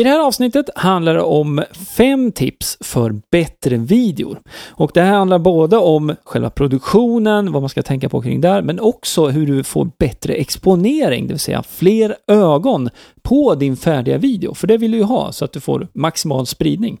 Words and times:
I 0.00 0.02
det 0.02 0.10
här 0.10 0.26
avsnittet 0.26 0.70
handlar 0.74 1.14
det 1.14 1.22
om 1.22 1.64
fem 1.96 2.32
tips 2.32 2.78
för 2.80 3.20
bättre 3.30 3.76
videor. 3.76 4.40
Och 4.68 4.90
det 4.94 5.00
här 5.00 5.12
handlar 5.12 5.38
både 5.38 5.76
om 5.76 6.14
själva 6.24 6.50
produktionen, 6.50 7.52
vad 7.52 7.62
man 7.62 7.68
ska 7.68 7.82
tänka 7.82 8.08
på 8.08 8.22
kring 8.22 8.40
där, 8.40 8.62
men 8.62 8.80
också 8.80 9.28
hur 9.28 9.46
du 9.46 9.64
får 9.64 9.90
bättre 9.98 10.34
exponering, 10.34 11.26
det 11.26 11.32
vill 11.32 11.40
säga 11.40 11.62
fler 11.62 12.16
ögon 12.26 12.90
på 13.22 13.54
din 13.54 13.76
färdiga 13.76 14.18
video. 14.18 14.54
För 14.54 14.66
det 14.66 14.76
vill 14.76 14.90
du 14.90 14.96
ju 14.96 15.04
ha 15.04 15.32
så 15.32 15.44
att 15.44 15.52
du 15.52 15.60
får 15.60 15.88
maximal 15.92 16.46
spridning. 16.46 16.98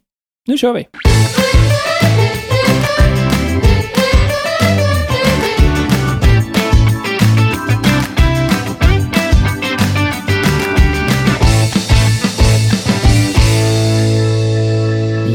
Nu 0.48 0.58
kör 0.58 0.72
vi! 0.72 0.86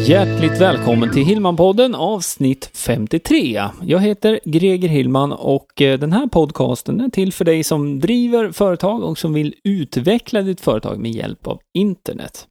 Hjärtligt 0.07 0.61
välkommen 0.61 1.11
till 1.11 1.23
Hillman-podden 1.23 1.95
avsnitt 1.95 2.69
53. 2.73 3.63
Jag 3.81 3.99
heter 3.99 4.39
Greger 4.45 4.87
Hillman 4.87 5.31
och 5.31 5.81
eh, 5.81 5.99
den 5.99 6.13
här 6.13 6.27
podcasten 6.27 7.01
är 7.01 7.09
till 7.09 7.33
för 7.33 7.45
dig 7.45 7.63
som 7.63 7.99
driver 7.99 8.51
företag 8.51 9.03
och 9.03 9.17
som 9.17 9.33
vill 9.33 9.53
utveckla 9.63 10.41
ditt 10.41 10.61
företag 10.61 10.99
med 10.99 11.11
hjälp 11.11 11.47
av 11.47 11.59
internet. 11.73 12.47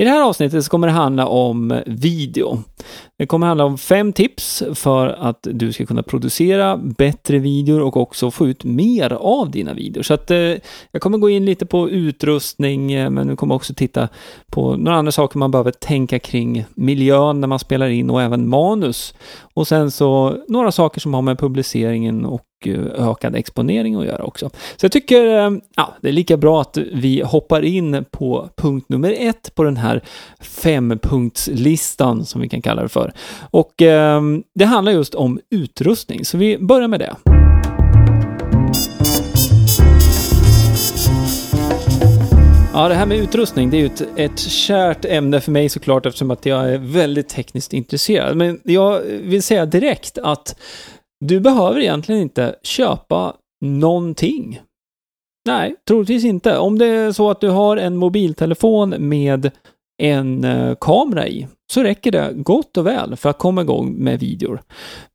I 0.00 0.04
det 0.04 0.10
här 0.10 0.22
avsnittet 0.22 0.64
så 0.64 0.70
kommer 0.70 0.86
det 0.86 0.92
handla 0.92 1.26
om 1.26 1.82
video. 1.86 2.62
Det 3.18 3.26
kommer 3.26 3.46
handla 3.46 3.64
om 3.64 3.78
fem 3.78 4.12
tips 4.12 4.62
för 4.74 5.06
att 5.08 5.38
du 5.50 5.72
ska 5.72 5.86
kunna 5.86 6.02
producera 6.02 6.76
bättre 6.76 7.38
videor 7.38 7.80
och 7.80 7.96
också 7.96 8.30
få 8.30 8.48
ut 8.48 8.64
mer 8.64 9.12
av 9.12 9.50
dina 9.50 9.74
videor. 9.74 10.02
Så 10.02 10.14
att 10.14 10.30
eh, 10.30 10.54
jag 10.92 11.02
kommer 11.02 11.18
gå 11.18 11.30
in 11.30 11.44
lite 11.44 11.66
på 11.66 11.90
utrustning, 11.90 12.92
eh, 12.92 13.10
men 13.10 13.28
vi 13.28 13.36
kommer 13.36 13.54
också 13.54 13.74
titta 13.74 14.08
på 14.46 14.76
några 14.76 14.98
andra 14.98 15.12
saker 15.12 15.38
man 15.38 15.50
behöver 15.50 15.70
tänka 15.70 16.18
kring 16.18 16.64
miljön 16.74 17.40
när 17.40 17.48
man 17.48 17.58
spelar 17.58 17.88
in 17.88 18.10
och 18.10 18.22
även 18.22 18.48
manus. 18.48 19.14
Och 19.54 19.68
sen 19.68 19.90
så 19.90 20.36
några 20.48 20.72
saker 20.72 21.00
som 21.00 21.14
har 21.14 21.22
med 21.22 21.38
publiceringen 21.38 22.24
och 22.24 22.40
Eh, 22.66 23.08
ökad 23.10 23.36
exponering 23.36 23.94
att 23.94 24.06
göra 24.06 24.24
också. 24.24 24.50
Så 24.76 24.84
jag 24.84 24.92
tycker 24.92 25.26
eh, 25.26 25.50
ja, 25.76 25.94
det 26.00 26.08
är 26.08 26.12
lika 26.12 26.36
bra 26.36 26.60
att 26.60 26.76
vi 26.92 27.22
hoppar 27.22 27.64
in 27.64 28.04
på 28.10 28.48
punkt 28.56 28.88
nummer 28.88 29.14
ett 29.18 29.54
på 29.54 29.62
den 29.62 29.76
här 29.76 30.00
fempunktslistan 30.40 32.24
som 32.24 32.40
vi 32.40 32.48
kan 32.48 32.62
kalla 32.62 32.82
det 32.82 32.88
för. 32.88 33.12
Och 33.50 33.82
eh, 33.82 34.22
det 34.54 34.64
handlar 34.64 34.92
just 34.92 35.14
om 35.14 35.40
utrustning, 35.50 36.24
så 36.24 36.38
vi 36.38 36.58
börjar 36.58 36.88
med 36.88 37.00
det. 37.00 37.16
Ja, 42.74 42.88
det 42.88 42.94
här 42.94 43.06
med 43.06 43.18
utrustning, 43.18 43.70
det 43.70 43.76
är 43.76 43.80
ju 43.80 43.86
ett, 43.86 44.02
ett 44.16 44.38
kärt 44.38 45.04
ämne 45.04 45.40
för 45.40 45.52
mig 45.52 45.68
såklart 45.68 46.06
eftersom 46.06 46.30
att 46.30 46.46
jag 46.46 46.72
är 46.72 46.78
väldigt 46.78 47.28
tekniskt 47.28 47.72
intresserad. 47.72 48.36
Men 48.36 48.60
jag 48.64 49.00
vill 49.00 49.42
säga 49.42 49.66
direkt 49.66 50.18
att 50.18 50.56
du 51.20 51.40
behöver 51.40 51.80
egentligen 51.80 52.22
inte 52.22 52.56
köpa 52.62 53.36
någonting. 53.64 54.60
Nej, 55.46 55.76
troligtvis 55.88 56.24
inte. 56.24 56.58
Om 56.58 56.78
det 56.78 56.86
är 56.86 57.12
så 57.12 57.30
att 57.30 57.40
du 57.40 57.48
har 57.48 57.76
en 57.76 57.96
mobiltelefon 57.96 58.94
med 58.98 59.50
en 60.00 60.44
eh, 60.44 60.74
kamera 60.80 61.28
i, 61.28 61.46
så 61.72 61.82
räcker 61.82 62.12
det 62.12 62.32
gott 62.36 62.76
och 62.76 62.86
väl 62.86 63.16
för 63.16 63.30
att 63.30 63.38
komma 63.38 63.62
igång 63.62 63.92
med 63.92 64.20
videor. 64.20 64.62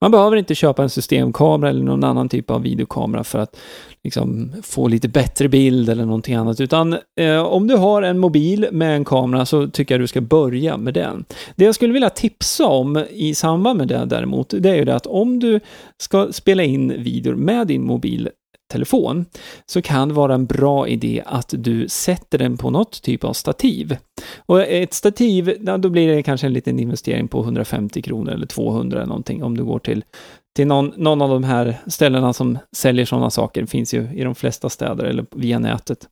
Man 0.01 0.11
behöver 0.11 0.37
inte 0.37 0.55
köpa 0.55 0.83
en 0.83 0.89
systemkamera 0.89 1.69
eller 1.69 1.83
någon 1.83 2.03
annan 2.03 2.29
typ 2.29 2.51
av 2.51 2.61
videokamera 2.61 3.23
för 3.23 3.39
att 3.39 3.57
liksom, 4.03 4.51
få 4.63 4.87
lite 4.87 5.07
bättre 5.07 5.49
bild 5.49 5.89
eller 5.89 6.05
någonting 6.05 6.35
annat, 6.35 6.61
utan 6.61 6.97
eh, 7.19 7.43
om 7.43 7.67
du 7.67 7.75
har 7.75 8.01
en 8.01 8.19
mobil 8.19 8.67
med 8.71 8.95
en 8.95 9.05
kamera 9.05 9.45
så 9.45 9.67
tycker 9.67 9.95
jag 9.95 10.01
du 10.01 10.07
ska 10.07 10.21
börja 10.21 10.77
med 10.77 10.93
den. 10.93 11.25
Det 11.55 11.65
jag 11.65 11.75
skulle 11.75 11.93
vilja 11.93 12.09
tipsa 12.09 12.65
om 12.65 13.05
i 13.09 13.35
samband 13.35 13.77
med 13.77 13.87
det 13.87 14.05
däremot, 14.05 14.53
det 14.59 14.69
är 14.69 14.75
ju 14.75 14.85
det 14.85 14.95
att 14.95 15.07
om 15.07 15.39
du 15.39 15.59
ska 15.97 16.27
spela 16.31 16.63
in 16.63 17.03
videor 17.03 17.35
med 17.35 17.67
din 17.67 17.85
mobil 17.85 18.29
telefon 18.71 19.25
så 19.65 19.81
kan 19.81 20.07
det 20.07 20.13
vara 20.13 20.33
en 20.33 20.45
bra 20.45 20.87
idé 20.87 21.23
att 21.25 21.53
du 21.57 21.87
sätter 21.87 22.37
den 22.37 22.57
på 22.57 22.69
något 22.69 23.01
typ 23.01 23.23
av 23.23 23.33
stativ. 23.33 23.97
Och 24.37 24.61
ett 24.61 24.93
stativ, 24.93 25.57
då 25.77 25.89
blir 25.89 26.15
det 26.15 26.23
kanske 26.23 26.47
en 26.47 26.53
liten 26.53 26.79
investering 26.79 27.27
på 27.27 27.41
150 27.41 28.01
kronor 28.01 28.33
eller 28.33 28.47
200 28.47 28.97
eller 28.97 29.07
någonting 29.07 29.43
om 29.43 29.57
du 29.57 29.63
går 29.63 29.79
till, 29.79 30.03
till 30.55 30.67
någon, 30.67 30.93
någon 30.97 31.21
av 31.21 31.29
de 31.29 31.43
här 31.43 31.77
ställena 31.87 32.33
som 32.33 32.57
säljer 32.71 33.05
sådana 33.05 33.29
saker. 33.29 33.61
Det 33.61 33.67
finns 33.67 33.93
ju 33.93 34.07
i 34.13 34.23
de 34.23 34.35
flesta 34.35 34.69
städer 34.69 35.03
eller 35.03 35.25
via 35.31 35.59
nätet. 35.59 36.07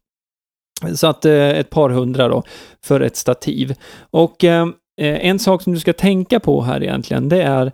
Så 0.95 1.07
att 1.07 1.25
eh, 1.25 1.49
ett 1.49 1.69
par 1.69 1.89
hundra 1.89 2.27
då 2.27 2.43
för 2.85 3.01
ett 3.01 3.15
stativ. 3.15 3.75
Och 4.11 4.43
eh, 4.43 4.67
en 4.97 5.39
sak 5.39 5.61
som 5.61 5.73
du 5.73 5.79
ska 5.79 5.93
tänka 5.93 6.39
på 6.39 6.61
här 6.61 6.83
egentligen, 6.83 7.29
det 7.29 7.41
är 7.41 7.71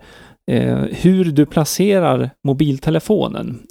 Eh, 0.50 0.78
hur 0.78 1.24
du 1.24 1.46
placerar 1.46 2.30
mobiltelefonen. 2.44 3.62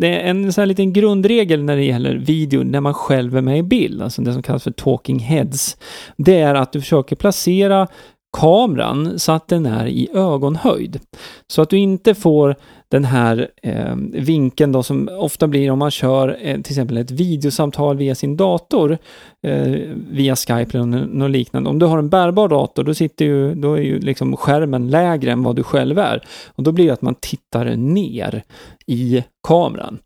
Det 0.00 0.20
är 0.20 0.30
en 0.30 0.52
sån 0.52 0.62
här 0.62 0.66
liten 0.66 0.92
grundregel 0.92 1.64
när 1.64 1.76
det 1.76 1.84
gäller 1.84 2.14
video 2.14 2.62
när 2.62 2.80
man 2.80 2.94
själv 2.94 3.36
är 3.36 3.40
med 3.40 3.58
i 3.58 3.62
bild, 3.62 4.02
alltså 4.02 4.22
det 4.22 4.32
som 4.32 4.42
kallas 4.42 4.64
för 4.64 4.70
talking 4.70 5.18
heads. 5.18 5.76
Det 6.16 6.40
är 6.40 6.54
att 6.54 6.72
du 6.72 6.80
försöker 6.80 7.16
placera 7.16 7.88
kameran 8.32 9.18
så 9.18 9.32
att 9.32 9.48
den 9.48 9.66
är 9.66 9.86
i 9.86 10.08
ögonhöjd. 10.14 11.00
Så 11.46 11.62
att 11.62 11.70
du 11.70 11.78
inte 11.78 12.14
får 12.14 12.56
den 12.90 13.04
här 13.04 13.48
eh, 13.62 13.94
vinkeln 14.12 14.72
då 14.72 14.82
som 14.82 15.08
ofta 15.12 15.46
blir 15.46 15.70
om 15.70 15.78
man 15.78 15.90
kör 15.90 16.38
eh, 16.40 16.60
till 16.60 16.72
exempel 16.72 16.96
ett 16.96 17.10
videosamtal 17.10 17.96
via 17.96 18.14
sin 18.14 18.36
dator 18.36 18.98
eh, 19.42 19.74
via 20.10 20.36
Skype 20.36 20.78
eller 20.78 21.06
något 21.06 21.30
liknande. 21.30 21.70
Om 21.70 21.78
du 21.78 21.86
har 21.86 21.98
en 21.98 22.08
bärbar 22.08 22.48
dator 22.48 22.84
då, 22.84 22.94
sitter 22.94 23.24
ju, 23.24 23.54
då 23.54 23.74
är 23.74 23.82
ju 23.82 23.98
liksom 23.98 24.36
skärmen 24.36 24.90
lägre 24.90 25.32
än 25.32 25.42
vad 25.42 25.56
du 25.56 25.62
själv 25.62 25.98
är. 25.98 26.22
Och 26.46 26.62
då 26.62 26.72
blir 26.72 26.86
det 26.86 26.92
att 26.92 27.02
man 27.02 27.14
tittar 27.14 27.76
ner 27.76 28.42
i 28.86 29.24
kameran. 29.48 29.98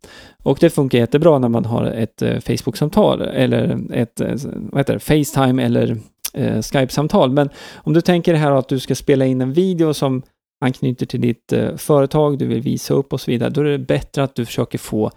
Och 0.43 0.59
det 0.61 0.71
funkar 0.71 0.99
jättebra 0.99 1.39
när 1.39 1.49
man 1.49 1.65
har 1.65 1.85
ett 1.85 2.23
eh, 2.23 2.41
Facebook-samtal 2.41 3.21
eller 3.21 3.79
ett 3.93 4.21
eh, 4.21 4.35
vad 4.45 4.81
heter 4.81 4.95
det, 4.95 5.01
Facetime 5.01 5.65
eller 5.65 5.97
eh, 6.34 6.62
Skype-samtal. 6.62 7.31
Men 7.31 7.50
om 7.75 7.93
du 7.93 8.00
tänker 8.00 8.34
här 8.34 8.50
att 8.53 8.69
du 8.69 8.81
ska 8.81 8.95
spela 8.95 9.27
in 9.27 9.41
en 9.41 9.53
video 9.53 9.95
som 9.95 10.22
anknyter 10.65 11.06
till 11.06 11.21
ditt 11.21 11.53
eh, 11.53 11.77
företag, 11.77 12.39
du 12.39 12.47
vill 12.47 12.61
visa 12.61 12.95
upp 12.95 13.12
och 13.12 13.21
så 13.21 13.31
vidare, 13.31 13.50
då 13.50 13.61
är 13.61 13.65
det 13.65 13.78
bättre 13.78 14.22
att 14.22 14.34
du 14.34 14.47
försöker 14.47 14.78
få 14.78 15.11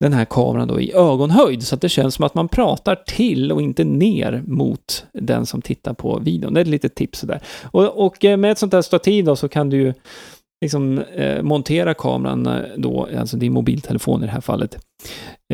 den 0.00 0.12
här 0.12 0.24
kameran 0.24 0.68
då 0.68 0.80
i 0.80 0.92
ögonhöjd 0.92 1.62
så 1.62 1.74
att 1.74 1.80
det 1.80 1.88
känns 1.88 2.14
som 2.14 2.24
att 2.24 2.34
man 2.34 2.48
pratar 2.48 2.94
till 2.94 3.52
och 3.52 3.62
inte 3.62 3.84
ner 3.84 4.42
mot 4.46 5.06
den 5.12 5.46
som 5.46 5.62
tittar 5.62 5.94
på 5.94 6.18
videon. 6.18 6.54
Det 6.54 6.60
är 6.60 6.62
ett 6.62 6.68
litet 6.68 6.94
tips 6.94 7.20
där. 7.20 7.40
Och, 7.64 8.06
och 8.06 8.24
eh, 8.24 8.36
med 8.36 8.52
ett 8.52 8.58
sånt 8.58 8.72
här 8.72 8.82
stativ 8.82 9.24
då 9.24 9.36
så 9.36 9.48
kan 9.48 9.70
du 9.70 9.76
ju 9.76 9.94
liksom 10.60 10.98
eh, 10.98 11.42
montera 11.42 11.94
kameran 11.94 12.46
eh, 12.46 12.62
då, 12.76 13.08
alltså 13.18 13.36
din 13.36 13.52
mobiltelefon 13.52 14.22
i 14.22 14.26
det 14.26 14.32
här 14.32 14.40
fallet, 14.40 14.78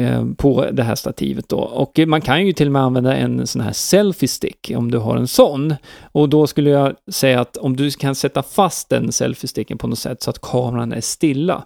eh, 0.00 0.26
på 0.36 0.66
det 0.72 0.82
här 0.82 0.94
stativet 0.94 1.48
då. 1.48 1.58
Och 1.58 1.98
man 2.06 2.20
kan 2.20 2.46
ju 2.46 2.52
till 2.52 2.66
och 2.68 2.72
med 2.72 2.82
använda 2.82 3.16
en 3.16 3.46
sån 3.46 3.62
här 3.62 3.72
selfie 3.72 4.28
stick 4.28 4.72
om 4.76 4.90
du 4.90 4.98
har 4.98 5.16
en 5.16 5.28
sån. 5.28 5.74
Och 6.12 6.28
då 6.28 6.46
skulle 6.46 6.70
jag 6.70 6.94
säga 7.12 7.40
att 7.40 7.56
om 7.56 7.76
du 7.76 7.90
kan 7.90 8.14
sätta 8.14 8.42
fast 8.42 8.88
den 8.88 9.12
selfie 9.12 9.48
sticken 9.48 9.78
på 9.78 9.86
något 9.86 9.98
sätt 9.98 10.22
så 10.22 10.30
att 10.30 10.40
kameran 10.40 10.92
är 10.92 11.00
stilla. 11.00 11.64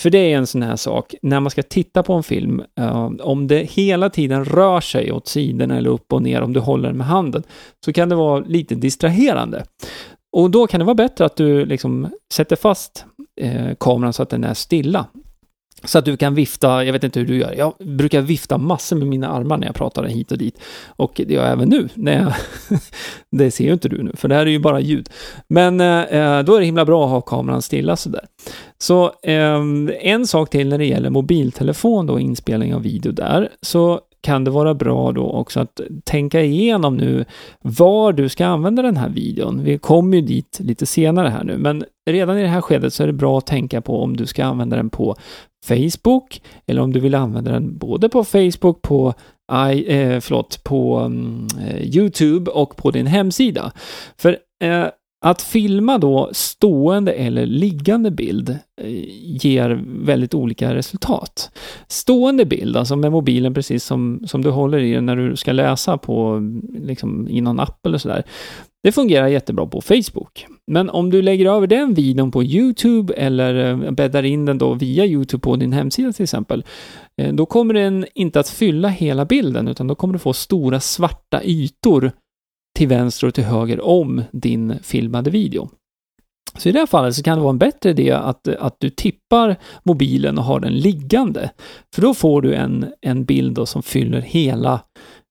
För 0.00 0.10
det 0.10 0.32
är 0.32 0.36
en 0.36 0.46
sån 0.46 0.62
här 0.62 0.76
sak, 0.76 1.14
när 1.22 1.40
man 1.40 1.50
ska 1.50 1.62
titta 1.62 2.02
på 2.02 2.12
en 2.12 2.22
film, 2.22 2.62
eh, 2.80 3.10
om 3.20 3.46
det 3.46 3.70
hela 3.70 4.10
tiden 4.10 4.44
rör 4.44 4.80
sig 4.80 5.12
åt 5.12 5.28
sidorna 5.28 5.76
eller 5.76 5.90
upp 5.90 6.12
och 6.12 6.22
ner, 6.22 6.42
om 6.42 6.52
du 6.52 6.60
håller 6.60 6.88
den 6.88 6.96
med 6.96 7.06
handen, 7.06 7.42
så 7.84 7.92
kan 7.92 8.08
det 8.08 8.14
vara 8.14 8.40
lite 8.40 8.74
distraherande. 8.74 9.64
Och 10.32 10.50
då 10.50 10.66
kan 10.66 10.80
det 10.80 10.84
vara 10.84 10.94
bättre 10.94 11.24
att 11.24 11.36
du 11.36 11.66
liksom 11.66 12.08
sätter 12.32 12.56
fast 12.56 13.04
eh, 13.40 13.74
kameran 13.80 14.12
så 14.12 14.22
att 14.22 14.30
den 14.30 14.44
är 14.44 14.54
stilla. 14.54 15.06
Så 15.84 15.98
att 15.98 16.04
du 16.04 16.16
kan 16.16 16.34
vifta, 16.34 16.84
jag 16.84 16.92
vet 16.92 17.04
inte 17.04 17.20
hur 17.20 17.26
du 17.26 17.36
gör, 17.38 17.54
jag 17.58 17.74
brukar 17.78 18.20
vifta 18.20 18.58
massor 18.58 18.96
med 18.96 19.08
mina 19.08 19.28
armar 19.28 19.56
när 19.56 19.66
jag 19.66 19.74
pratar 19.74 20.04
hit 20.04 20.32
och 20.32 20.38
dit. 20.38 20.60
Och 20.86 21.12
det 21.26 21.34
gör 21.34 21.42
jag 21.42 21.52
även 21.52 21.68
nu, 21.68 21.88
när 21.94 22.22
jag 22.22 22.32
det 23.30 23.50
ser 23.50 23.64
ju 23.64 23.72
inte 23.72 23.88
du 23.88 24.02
nu, 24.02 24.12
för 24.14 24.28
det 24.28 24.34
här 24.34 24.46
är 24.46 24.50
ju 24.50 24.58
bara 24.58 24.80
ljud. 24.80 25.08
Men 25.48 25.80
eh, 25.80 26.02
eh, 26.02 26.42
då 26.42 26.54
är 26.54 26.60
det 26.60 26.66
himla 26.66 26.84
bra 26.84 27.04
att 27.04 27.10
ha 27.10 27.20
kameran 27.20 27.62
stilla 27.62 27.96
sådär. 27.96 28.24
Så 28.78 29.04
eh, 29.22 29.62
en 30.00 30.26
sak 30.26 30.50
till 30.50 30.68
när 30.68 30.78
det 30.78 30.86
gäller 30.86 31.10
mobiltelefon 31.10 32.10
och 32.10 32.20
inspelning 32.20 32.74
av 32.74 32.82
video 32.82 33.12
där, 33.12 33.48
så 33.62 34.00
kan 34.28 34.44
det 34.44 34.50
vara 34.50 34.74
bra 34.74 35.12
då 35.12 35.30
också 35.30 35.60
att 35.60 35.80
tänka 36.04 36.42
igenom 36.42 36.96
nu 36.96 37.24
var 37.60 38.12
du 38.12 38.28
ska 38.28 38.46
använda 38.46 38.82
den 38.82 38.96
här 38.96 39.08
videon. 39.08 39.62
Vi 39.64 39.78
kommer 39.78 40.16
ju 40.16 40.22
dit 40.22 40.60
lite 40.62 40.86
senare 40.86 41.28
här 41.28 41.44
nu, 41.44 41.58
men 41.58 41.84
redan 42.10 42.38
i 42.38 42.42
det 42.42 42.48
här 42.48 42.60
skedet 42.60 42.94
så 42.94 43.02
är 43.02 43.06
det 43.06 43.12
bra 43.12 43.38
att 43.38 43.46
tänka 43.46 43.80
på 43.80 44.02
om 44.02 44.16
du 44.16 44.26
ska 44.26 44.44
använda 44.44 44.76
den 44.76 44.90
på 44.90 45.16
Facebook 45.66 46.42
eller 46.66 46.82
om 46.82 46.92
du 46.92 47.00
vill 47.00 47.14
använda 47.14 47.52
den 47.52 47.78
både 47.78 48.08
på 48.08 48.24
Facebook, 48.24 48.82
på 48.82 49.14
I, 49.72 50.00
eh, 50.00 50.20
förlåt, 50.20 50.64
på 50.64 51.00
um, 51.00 51.48
Youtube 51.80 52.50
och 52.50 52.76
på 52.76 52.90
din 52.90 53.06
hemsida. 53.06 53.72
För 54.16 54.38
eh, 54.64 54.86
att 55.20 55.42
filma 55.42 55.98
då 55.98 56.30
stående 56.32 57.12
eller 57.12 57.46
liggande 57.46 58.10
bild 58.10 58.50
eh, 58.80 59.04
ger 59.42 59.84
väldigt 59.86 60.34
olika 60.34 60.74
resultat. 60.74 61.50
Stående 61.88 62.44
bild, 62.44 62.76
alltså 62.76 62.96
med 62.96 63.12
mobilen 63.12 63.54
precis 63.54 63.84
som, 63.84 64.22
som 64.26 64.42
du 64.42 64.50
håller 64.50 64.78
i 64.78 64.92
den 64.92 65.06
när 65.06 65.16
du 65.16 65.36
ska 65.36 65.52
läsa 65.52 65.98
på, 65.98 66.42
liksom, 66.78 67.28
i 67.28 67.40
någon 67.40 67.60
app 67.60 67.86
eller 67.86 67.98
sådär. 67.98 68.22
Det 68.82 68.92
fungerar 68.92 69.28
jättebra 69.28 69.66
på 69.66 69.80
Facebook. 69.80 70.46
Men 70.66 70.90
om 70.90 71.10
du 71.10 71.22
lägger 71.22 71.46
över 71.46 71.66
den 71.66 71.94
videon 71.94 72.30
på 72.30 72.44
YouTube 72.44 73.14
eller 73.14 73.84
eh, 73.84 73.90
bäddar 73.90 74.22
in 74.22 74.44
den 74.44 74.58
då 74.58 74.74
via 74.74 75.06
YouTube 75.06 75.40
på 75.40 75.56
din 75.56 75.72
hemsida 75.72 76.12
till 76.12 76.22
exempel, 76.22 76.64
eh, 77.22 77.34
då 77.34 77.46
kommer 77.46 77.74
den 77.74 78.06
inte 78.14 78.40
att 78.40 78.48
fylla 78.48 78.88
hela 78.88 79.24
bilden, 79.24 79.68
utan 79.68 79.86
då 79.86 79.94
kommer 79.94 80.12
du 80.12 80.18
få 80.18 80.32
stora 80.32 80.80
svarta 80.80 81.42
ytor 81.44 82.12
till 82.78 82.88
vänster 82.88 83.26
och 83.26 83.34
till 83.34 83.44
höger 83.44 83.80
om 83.80 84.22
din 84.32 84.78
filmade 84.82 85.30
video. 85.30 85.70
Så 86.56 86.68
i 86.68 86.72
det 86.72 86.78
här 86.78 86.86
fallet 86.86 87.14
så 87.14 87.22
kan 87.22 87.38
det 87.38 87.42
vara 87.42 87.50
en 87.50 87.58
bättre 87.58 87.90
idé 87.90 88.10
att, 88.10 88.48
att 88.48 88.76
du 88.78 88.90
tippar 88.90 89.56
mobilen 89.82 90.38
och 90.38 90.44
har 90.44 90.60
den 90.60 90.74
liggande. 90.74 91.50
För 91.94 92.02
då 92.02 92.14
får 92.14 92.42
du 92.42 92.54
en, 92.54 92.92
en 93.00 93.24
bild 93.24 93.68
som 93.68 93.82
fyller 93.82 94.20
hela 94.20 94.80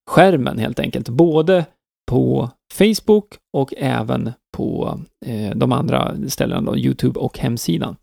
skärmen 0.09 0.57
helt 0.57 0.79
enkelt. 0.79 1.09
Både 1.09 1.65
på 2.11 2.49
Facebook 2.73 3.25
och 3.53 3.73
även 3.77 4.31
på 4.57 4.99
eh, 5.25 5.55
de 5.55 5.71
andra 5.71 6.15
ställena, 6.27 6.71
då, 6.71 6.77
YouTube 6.77 7.19
och 7.19 7.39
hemsidan. 7.39 7.95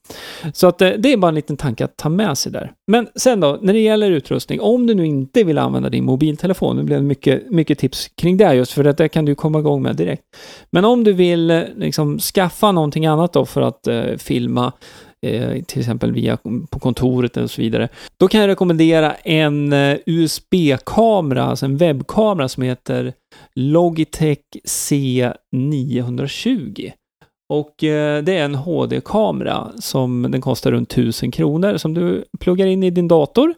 Så 0.53 0.67
att 0.67 0.83
eh, 0.83 0.91
det 0.99 1.13
är 1.13 1.17
bara 1.17 1.29
en 1.29 1.35
liten 1.35 1.57
tanke 1.57 1.85
att 1.85 1.97
ta 1.97 2.09
med 2.09 2.39
sig 2.39 2.53
där. 2.53 2.73
Men 2.87 3.09
sen 3.17 3.41
då, 3.41 3.59
när 3.63 3.73
det 3.73 3.81
gäller 3.81 4.11
utrustning, 4.11 4.61
om 4.61 4.87
du 4.87 4.95
nu 4.95 5.07
inte 5.07 5.45
vill 5.45 5.59
använda 5.59 5.91
din 5.91 6.05
mobiltelefon, 6.05 6.77
nu 6.77 6.83
blev 6.83 7.01
det 7.01 7.07
mycket, 7.07 7.51
mycket 7.51 7.79
tips 7.79 8.09
kring 8.09 8.37
det 8.37 8.55
just, 8.55 8.73
för 8.73 8.85
att 8.85 8.97
det 8.97 9.09
kan 9.09 9.25
du 9.25 9.35
komma 9.35 9.59
igång 9.59 9.83
med 9.83 9.97
direkt. 9.97 10.23
Men 10.71 10.85
om 10.85 11.05
du 11.05 11.13
vill 11.13 11.51
eh, 11.51 11.63
liksom 11.77 12.19
skaffa 12.19 12.73
någonting 12.73 13.07
annat 13.07 13.33
då 13.33 13.45
för 13.45 13.63
att 13.63 13.87
eh, 13.87 14.17
filma 14.19 14.73
Eh, 15.25 15.63
till 15.63 15.81
exempel 15.81 16.13
via 16.13 16.39
på 16.71 16.79
kontoret 16.79 17.37
och 17.37 17.51
så 17.51 17.63
vidare. 17.63 17.89
Då 18.17 18.29
kan 18.29 18.41
jag 18.41 18.49
rekommendera 18.49 19.15
en 19.15 19.73
eh, 19.73 19.97
USB-kamera, 20.07 21.45
alltså 21.45 21.67
en 21.67 21.77
webbkamera 21.77 22.49
som 22.49 22.63
heter 22.63 23.13
Logitech 23.55 24.39
C920. 24.69 26.93
Och 27.49 27.85
eh, 27.85 28.23
det 28.23 28.37
är 28.37 28.45
en 28.45 28.55
HD-kamera 28.55 29.73
som 29.79 30.27
den 30.31 30.41
kostar 30.41 30.73
runt 30.73 30.93
1000 30.93 31.31
kronor 31.31 31.77
som 31.77 31.95
du 31.95 32.25
pluggar 32.41 32.67
in 32.67 32.83
i 32.83 32.91
din 32.91 33.09
dator. 33.09 33.55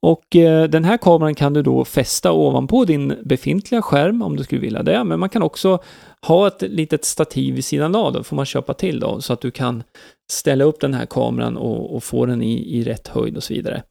Och 0.00 0.24
den 0.68 0.84
här 0.84 0.96
kameran 0.96 1.34
kan 1.34 1.52
du 1.52 1.62
då 1.62 1.84
fästa 1.84 2.32
ovanpå 2.32 2.84
din 2.84 3.14
befintliga 3.24 3.82
skärm 3.82 4.22
om 4.22 4.36
du 4.36 4.44
skulle 4.44 4.60
vilja 4.60 4.82
det. 4.82 5.04
Men 5.04 5.20
man 5.20 5.28
kan 5.28 5.42
också 5.42 5.78
ha 6.26 6.46
ett 6.46 6.62
litet 6.62 7.04
stativ 7.04 7.54
vid 7.54 7.64
sidan 7.64 7.94
av, 7.94 8.12
då 8.12 8.22
får 8.22 8.36
man 8.36 8.46
köpa 8.46 8.74
till 8.74 9.00
då, 9.00 9.20
så 9.20 9.32
att 9.32 9.40
du 9.40 9.50
kan 9.50 9.82
ställa 10.32 10.64
upp 10.64 10.80
den 10.80 10.94
här 10.94 11.06
kameran 11.06 11.56
och, 11.56 11.96
och 11.96 12.04
få 12.04 12.26
den 12.26 12.42
i, 12.42 12.78
i 12.78 12.84
rätt 12.84 13.08
höjd 13.08 13.36
och 13.36 13.42
så 13.42 13.54
vidare. 13.54 13.82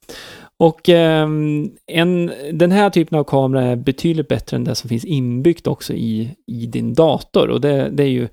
Och 0.60 0.90
eh, 0.90 1.28
en, 1.88 2.32
den 2.54 2.72
här 2.72 2.90
typen 2.90 3.20
av 3.20 3.24
kamera 3.24 3.64
är 3.64 3.76
betydligt 3.76 4.28
bättre 4.28 4.58
än 4.58 4.64
det 4.64 4.76
som 4.76 4.90
finns 4.90 5.06
inbyggt 5.06 5.68
också 5.68 5.94
i, 5.94 6.36
i 6.48 6.66
din 6.66 6.94
dator. 6.94 7.50
Och 7.50 7.62
det, 7.62 7.90
det 7.90 8.04
är 8.04 8.08
ju 8.08 8.28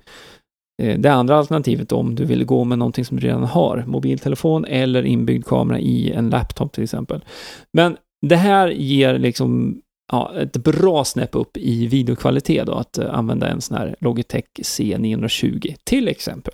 eh, 0.81 0.99
det 0.99 1.11
andra 1.11 1.37
alternativet 1.37 1.91
om 1.91 2.15
du 2.15 2.25
vill 2.25 2.45
gå 2.45 2.63
med 2.63 2.77
någonting 2.77 3.05
som 3.05 3.19
du 3.19 3.27
redan 3.27 3.43
har, 3.43 3.83
mobiltelefon 3.87 4.65
eller 4.65 5.05
inbyggd 5.05 5.45
kamera 5.45 5.79
i 5.79 6.11
en 6.11 6.29
laptop 6.29 6.73
till 6.73 6.83
exempel. 6.83 7.25
Men 7.73 7.97
det 8.21 8.35
här 8.35 8.67
ger 8.67 9.19
liksom 9.19 9.81
ja, 10.11 10.31
ett 10.35 10.57
bra 10.57 11.05
snäpp 11.05 11.35
upp 11.35 11.57
i 11.57 11.87
videokvalitet 11.87 12.65
då, 12.65 12.73
att 12.73 12.97
eh, 12.97 13.13
använda 13.13 13.47
en 13.47 13.61
sån 13.61 13.77
här 13.77 13.95
Logitech 13.99 14.45
C920 14.61 15.75
till 15.83 16.07
exempel. 16.07 16.53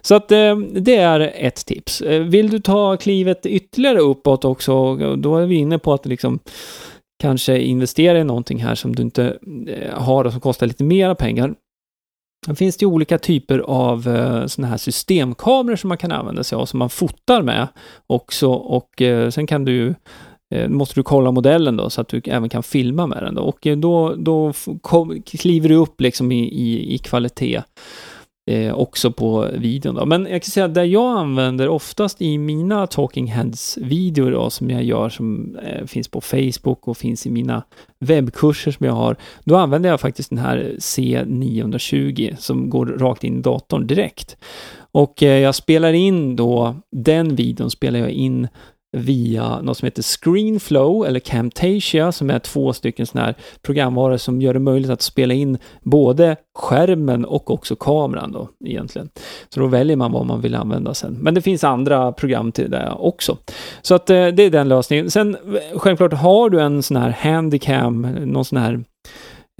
Så 0.00 0.14
att 0.14 0.32
eh, 0.32 0.56
det 0.56 0.96
är 0.96 1.20
ett 1.34 1.66
tips. 1.66 2.00
Eh, 2.00 2.22
vill 2.22 2.50
du 2.50 2.58
ta 2.58 2.96
klivet 2.96 3.46
ytterligare 3.46 3.98
uppåt 3.98 4.44
också, 4.44 4.96
då 5.16 5.36
är 5.36 5.46
vi 5.46 5.54
inne 5.54 5.78
på 5.78 5.92
att 5.92 6.06
liksom 6.06 6.38
kanske 7.22 7.58
investera 7.58 8.18
i 8.18 8.24
någonting 8.24 8.58
här 8.58 8.74
som 8.74 8.96
du 8.96 9.02
inte 9.02 9.38
har 9.92 10.24
och 10.24 10.32
som 10.32 10.40
kostar 10.40 10.66
lite 10.66 10.84
mera 10.84 11.14
pengar. 11.14 11.54
Det 12.46 12.54
finns 12.54 12.76
det 12.76 12.86
olika 12.86 13.18
typer 13.18 13.58
av 13.58 14.02
sådana 14.46 14.68
här 14.68 14.76
systemkameror 14.76 15.76
som 15.76 15.88
man 15.88 15.98
kan 15.98 16.12
använda 16.12 16.44
sig 16.44 16.56
av, 16.56 16.66
som 16.66 16.78
man 16.78 16.90
fotar 16.90 17.42
med 17.42 17.68
också 18.06 18.48
och 18.52 19.02
sen 19.30 19.46
kan 19.46 19.64
du 19.64 19.94
eh, 20.52 20.68
måste 20.68 20.94
du 20.94 21.02
kolla 21.02 21.30
modellen 21.30 21.76
då 21.76 21.90
så 21.90 22.00
att 22.00 22.08
du 22.08 22.22
även 22.24 22.48
kan 22.48 22.62
filma 22.62 23.06
med 23.06 23.22
den 23.22 23.34
då. 23.34 23.42
Och 23.42 23.66
eh, 23.66 23.76
då, 23.76 24.14
då 24.14 24.52
kom, 24.80 25.22
kliver 25.22 25.68
du 25.68 25.74
upp 25.74 26.00
liksom 26.00 26.32
i, 26.32 26.40
i, 26.44 26.94
i 26.94 26.98
kvalitet 26.98 27.62
eh, 28.50 28.74
också 28.74 29.12
på 29.12 29.48
videon 29.54 29.94
då. 29.94 30.06
Men 30.06 30.22
jag 30.22 30.42
kan 30.42 30.50
säga 30.50 30.66
att 30.66 30.74
det 30.74 30.84
jag 30.84 31.18
använder 31.18 31.68
oftast 31.68 32.22
i 32.22 32.38
mina 32.38 32.86
Talking 32.86 33.26
Heads-videor 33.26 34.30
då, 34.30 34.50
som 34.50 34.70
jag 34.70 34.84
gör, 34.84 35.08
som 35.08 35.56
eh, 35.56 35.86
finns 35.86 36.08
på 36.08 36.20
Facebook 36.20 36.88
och 36.88 36.96
finns 36.96 37.26
i 37.26 37.30
mina 37.30 37.62
webbkurser 37.98 38.70
som 38.70 38.86
jag 38.86 38.92
har, 38.92 39.16
då 39.44 39.56
använder 39.56 39.90
jag 39.90 40.00
faktiskt 40.00 40.30
den 40.30 40.38
här 40.38 40.74
C920 40.78 42.36
som 42.36 42.70
går 42.70 42.86
rakt 42.86 43.24
in 43.24 43.38
i 43.38 43.42
datorn 43.42 43.86
direkt. 43.86 44.36
Och 44.92 45.22
eh, 45.22 45.38
jag 45.38 45.54
spelar 45.54 45.92
in 45.92 46.36
då, 46.36 46.76
den 46.90 47.36
videon 47.36 47.70
spelar 47.70 47.98
jag 47.98 48.10
in 48.10 48.48
via 48.96 49.60
något 49.62 49.76
som 49.76 49.86
heter 49.86 50.02
Screenflow 50.02 51.06
eller 51.06 51.20
Camtasia 51.20 52.12
som 52.12 52.30
är 52.30 52.38
två 52.38 52.72
stycken 52.72 53.06
sådana 53.06 53.26
här 53.26 53.34
programvaror 53.62 54.16
som 54.16 54.40
gör 54.40 54.54
det 54.54 54.60
möjligt 54.60 54.90
att 54.90 55.02
spela 55.02 55.34
in 55.34 55.58
både 55.82 56.36
skärmen 56.58 57.24
och 57.24 57.50
också 57.50 57.76
kameran 57.76 58.32
då 58.32 58.48
egentligen. 58.64 59.08
Så 59.48 59.60
då 59.60 59.66
väljer 59.66 59.96
man 59.96 60.12
vad 60.12 60.26
man 60.26 60.40
vill 60.40 60.54
använda 60.54 60.94
sen. 60.94 61.18
Men 61.20 61.34
det 61.34 61.42
finns 61.42 61.64
andra 61.64 62.12
program 62.12 62.52
till 62.52 62.70
det 62.70 62.92
också. 62.98 63.36
Så 63.82 63.94
att 63.94 64.10
eh, 64.10 64.26
det 64.26 64.42
är 64.42 64.50
den 64.50 64.68
lösningen. 64.68 65.10
Sen 65.10 65.34
eh, 65.34 65.78
självklart 65.78 66.12
har 66.12 66.50
du 66.50 66.60
en 66.60 66.82
sån 66.82 66.96
här 66.96 67.10
handicam, 67.10 68.02
någon 68.02 68.44
sån 68.44 68.58
här 68.58 68.84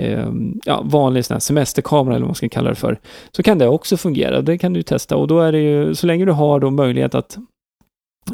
eh, 0.02 0.28
ja, 0.64 0.82
vanlig 0.84 1.24
sån 1.24 1.34
här 1.34 1.40
semesterkamera 1.40 2.14
eller 2.14 2.22
vad 2.22 2.28
man 2.28 2.34
ska 2.34 2.48
kalla 2.48 2.70
det 2.70 2.76
för, 2.76 3.00
så 3.36 3.42
kan 3.42 3.58
det 3.58 3.68
också 3.68 3.96
fungera. 3.96 4.40
Det 4.40 4.58
kan 4.58 4.72
du 4.72 4.82
testa 4.82 5.16
och 5.16 5.28
då 5.28 5.40
är 5.40 5.52
det 5.52 5.60
ju, 5.60 5.94
så 5.94 6.06
länge 6.06 6.24
du 6.24 6.32
har 6.32 6.60
då 6.60 6.70
möjlighet 6.70 7.14
att 7.14 7.38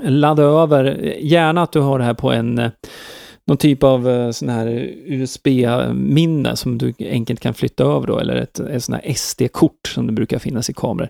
ladda 0.02 0.42
över, 0.42 0.84
gärna 1.20 1.62
att 1.62 1.72
du 1.72 1.80
har 1.80 1.98
det 1.98 2.04
här 2.04 2.14
på 2.14 2.32
en 2.32 2.58
eh, 2.58 2.70
någon 3.46 3.56
typ 3.56 3.82
av 3.82 4.08
eh, 4.08 4.30
sån 4.30 4.48
här 4.48 4.66
USB-minne 5.06 6.56
som 6.56 6.78
du 6.78 6.94
enkelt 6.98 7.40
kan 7.40 7.54
flytta 7.54 7.84
över 7.84 8.06
då, 8.06 8.18
eller 8.18 8.36
ett, 8.36 8.60
ett 8.60 8.84
sån 8.84 8.94
här 8.94 9.14
SD-kort 9.14 9.88
som 9.88 10.06
det 10.06 10.12
brukar 10.12 10.38
finnas 10.38 10.70
i 10.70 10.72
kameror. 10.72 11.08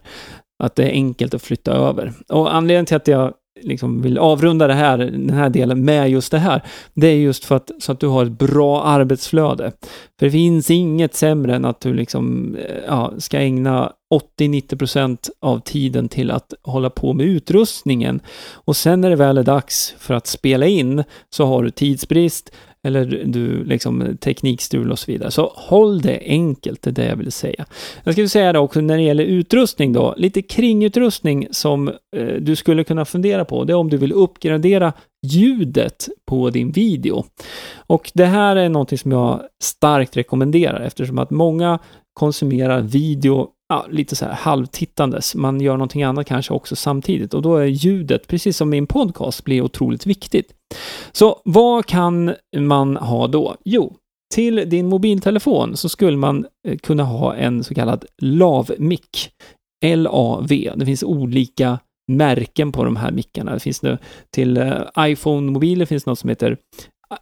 Att 0.62 0.74
det 0.74 0.84
är 0.84 0.90
enkelt 0.90 1.34
att 1.34 1.42
flytta 1.42 1.72
över. 1.72 2.12
Och 2.28 2.54
anledningen 2.54 2.86
till 2.86 2.96
att 2.96 3.08
jag 3.08 3.32
liksom 3.62 4.02
vill 4.02 4.18
avrunda 4.18 4.66
det 4.66 4.74
här, 4.74 4.98
den 4.98 5.30
här 5.30 5.50
delen 5.50 5.84
med 5.84 6.10
just 6.10 6.30
det 6.32 6.38
här, 6.38 6.62
det 6.94 7.06
är 7.06 7.16
just 7.16 7.44
för 7.44 7.56
att, 7.56 7.70
så 7.78 7.92
att 7.92 8.00
du 8.00 8.06
har 8.06 8.24
ett 8.24 8.38
bra 8.38 8.82
arbetsflöde. 8.82 9.72
För 10.18 10.26
det 10.26 10.30
finns 10.30 10.70
inget 10.70 11.14
sämre 11.14 11.56
än 11.56 11.64
att 11.64 11.80
du 11.80 11.94
liksom, 11.94 12.56
eh, 12.56 12.76
ja, 12.86 13.12
ska 13.18 13.38
ägna 13.38 13.92
80-90% 14.38 15.30
av 15.40 15.60
tiden 15.60 16.08
till 16.08 16.30
att 16.30 16.54
hålla 16.62 16.90
på 16.90 17.12
med 17.12 17.26
utrustningen. 17.26 18.20
Och 18.52 18.76
sen 18.76 19.00
när 19.00 19.10
det 19.10 19.16
väl 19.16 19.38
är 19.38 19.42
dags 19.42 19.94
för 19.98 20.14
att 20.14 20.26
spela 20.26 20.66
in 20.66 21.04
så 21.30 21.44
har 21.46 21.62
du 21.62 21.70
tidsbrist, 21.70 22.52
eller 22.82 23.24
du 23.24 23.64
liksom 23.64 24.02
eh, 24.02 24.14
teknikstrul 24.14 24.92
och 24.92 24.98
så 24.98 25.12
vidare. 25.12 25.30
Så 25.30 25.52
håll 25.54 26.00
det 26.00 26.20
enkelt, 26.24 26.82
det 26.82 26.90
är 26.90 26.94
det 26.94 27.06
jag 27.06 27.16
vill 27.16 27.32
säga. 27.32 27.64
Jag 28.04 28.14
skulle 28.14 28.28
säga 28.28 28.52
det 28.52 28.58
också 28.58 28.80
när 28.80 28.96
det 28.96 29.02
gäller 29.02 29.24
utrustning 29.24 29.92
då, 29.92 30.14
lite 30.16 30.42
kringutrustning 30.42 31.48
som 31.50 31.88
eh, 31.88 32.26
du 32.40 32.56
skulle 32.56 32.84
kunna 32.84 33.04
fundera 33.04 33.44
på, 33.44 33.64
det 33.64 33.72
är 33.72 33.76
om 33.76 33.90
du 33.90 33.96
vill 33.96 34.12
uppgradera 34.12 34.92
ljudet 35.26 36.08
på 36.26 36.50
din 36.50 36.70
video. 36.70 37.24
Och 37.76 38.10
det 38.14 38.26
här 38.26 38.56
är 38.56 38.68
någonting 38.68 38.98
som 38.98 39.12
jag 39.12 39.42
starkt 39.62 40.16
rekommenderar 40.16 40.80
eftersom 40.80 41.18
att 41.18 41.30
många 41.30 41.78
konsumerar 42.12 42.80
video 42.80 43.48
ja, 43.68 43.86
lite 43.90 44.16
så 44.16 44.24
här 44.24 44.32
halvtittandes. 44.32 45.34
Man 45.34 45.60
gör 45.60 45.72
någonting 45.72 46.02
annat 46.02 46.26
kanske 46.26 46.54
också 46.54 46.76
samtidigt 46.76 47.34
och 47.34 47.42
då 47.42 47.56
är 47.56 47.66
ljudet, 47.66 48.26
precis 48.26 48.56
som 48.56 48.70
min 48.70 48.86
podcast, 48.86 49.44
blir 49.44 49.62
otroligt 49.62 50.06
viktigt. 50.06 50.52
Så 51.12 51.40
vad 51.44 51.86
kan 51.86 52.34
man 52.56 52.96
ha 52.96 53.26
då? 53.26 53.56
Jo, 53.64 53.96
till 54.34 54.64
din 54.66 54.88
mobiltelefon 54.88 55.76
så 55.76 55.88
skulle 55.88 56.16
man 56.16 56.46
eh, 56.68 56.78
kunna 56.78 57.02
ha 57.02 57.34
en 57.34 57.64
så 57.64 57.74
kallad 57.74 58.04
LAV-mick. 58.22 59.30
LAV. 59.84 60.48
Det 60.48 60.86
finns 60.86 61.02
olika 61.02 61.78
märken 62.12 62.72
på 62.72 62.84
de 62.84 62.96
här 62.96 63.10
mickarna. 63.10 63.54
Det 63.54 63.60
finns 63.60 63.82
nu 63.82 63.98
till 64.34 64.56
eh, 64.56 64.80
iPhone-mobiler 64.98 65.84
finns 65.84 66.06
något 66.06 66.18
som 66.18 66.28
heter 66.28 66.58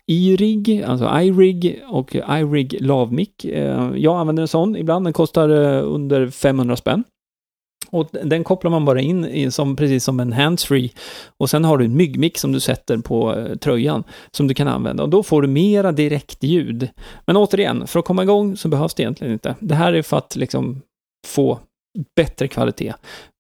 iRig, 0.07 0.83
alltså 0.83 1.21
iRig 1.21 1.83
och 1.89 2.15
iRig 2.15 2.77
LavMic. 2.81 3.45
Eh, 3.45 3.91
jag 3.97 4.17
använder 4.17 4.41
en 4.41 4.49
sån 4.49 4.77
ibland, 4.77 5.07
den 5.07 5.13
kostar 5.13 5.49
eh, 5.49 5.95
under 5.95 6.31
500 6.31 6.77
spänn. 6.77 7.05
Och 7.91 8.09
den 8.11 8.45
kopplar 8.45 8.71
man 8.71 8.85
bara 8.85 9.01
in 9.01 9.25
i, 9.25 9.51
som, 9.51 9.77
precis 9.77 10.05
som 10.05 10.21
en 10.21 10.33
handsfree. 10.33 10.91
Och 11.37 11.51
sen 11.51 11.65
har 11.65 11.79
du 11.79 11.85
en 11.85 11.97
myggmick 11.97 12.39
som 12.39 12.53
du 12.53 12.61
sätter 12.61 12.99
på 12.99 13.35
eh, 13.35 13.57
tröjan 13.57 14.05
som 14.31 14.49
du 14.49 14.55
kan 14.55 14.69
använda. 14.69 15.03
Och 15.03 15.09
då 15.09 15.23
får 15.23 15.43
du 15.43 15.49
mera 15.49 15.93
direktljud. 15.93 16.89
Men 17.27 17.37
återigen, 17.37 17.87
för 17.87 17.99
att 17.99 18.05
komma 18.05 18.23
igång 18.23 18.57
så 18.57 18.69
behövs 18.69 18.95
det 18.95 19.03
egentligen 19.03 19.33
inte. 19.33 19.55
Det 19.61 19.75
här 19.75 19.93
är 19.93 20.03
för 20.03 20.17
att 20.17 20.37
liksom 20.37 20.83
få 21.27 21.59
bättre 22.17 22.49
kvalitet 22.49 22.95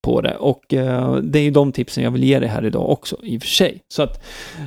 på 0.07 0.21
det. 0.21 0.37
Och 0.37 0.75
eh, 0.75 1.15
det 1.15 1.39
är 1.39 1.43
ju 1.43 1.51
de 1.51 1.73
tipsen 1.73 2.05
jag 2.05 2.11
vill 2.11 2.25
ge 2.25 2.39
dig 2.39 2.49
här 2.49 2.65
idag 2.65 2.91
också, 2.91 3.17
i 3.23 3.39
och 3.39 3.43
för 3.43 3.49
sig. 3.49 3.81
Så 3.89 4.03
att, 4.03 4.25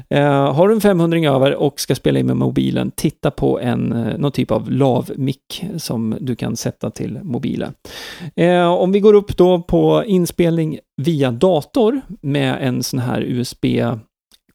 eh, 0.10 0.54
har 0.54 0.68
du 0.68 0.74
en 0.74 0.82
500 0.82 1.30
över 1.36 1.56
och 1.56 1.80
ska 1.80 1.96
spela 1.96 2.20
in 2.20 2.26
med 2.26 2.38
mobilen, 2.38 2.92
titta 2.96 3.32
på 3.32 3.60
en, 3.60 3.92
eh, 3.92 4.18
någon 4.18 4.32
typ 4.32 4.52
av 4.52 4.72
lav-mick 4.72 5.66
som 5.78 6.18
du 6.20 6.36
kan 6.36 6.56
sätta 6.56 6.90
till 6.90 7.20
mobilen. 7.24 7.74
Eh, 8.36 8.68
om 8.68 8.92
vi 8.92 9.00
går 9.00 9.14
upp 9.14 9.38
då 9.38 9.62
på 9.62 10.04
inspelning 10.06 10.80
via 10.98 11.32
dator 11.32 12.02
med 12.22 12.58
en 12.62 12.84
sån 12.84 13.00
här 13.00 13.22
USB 13.22 13.66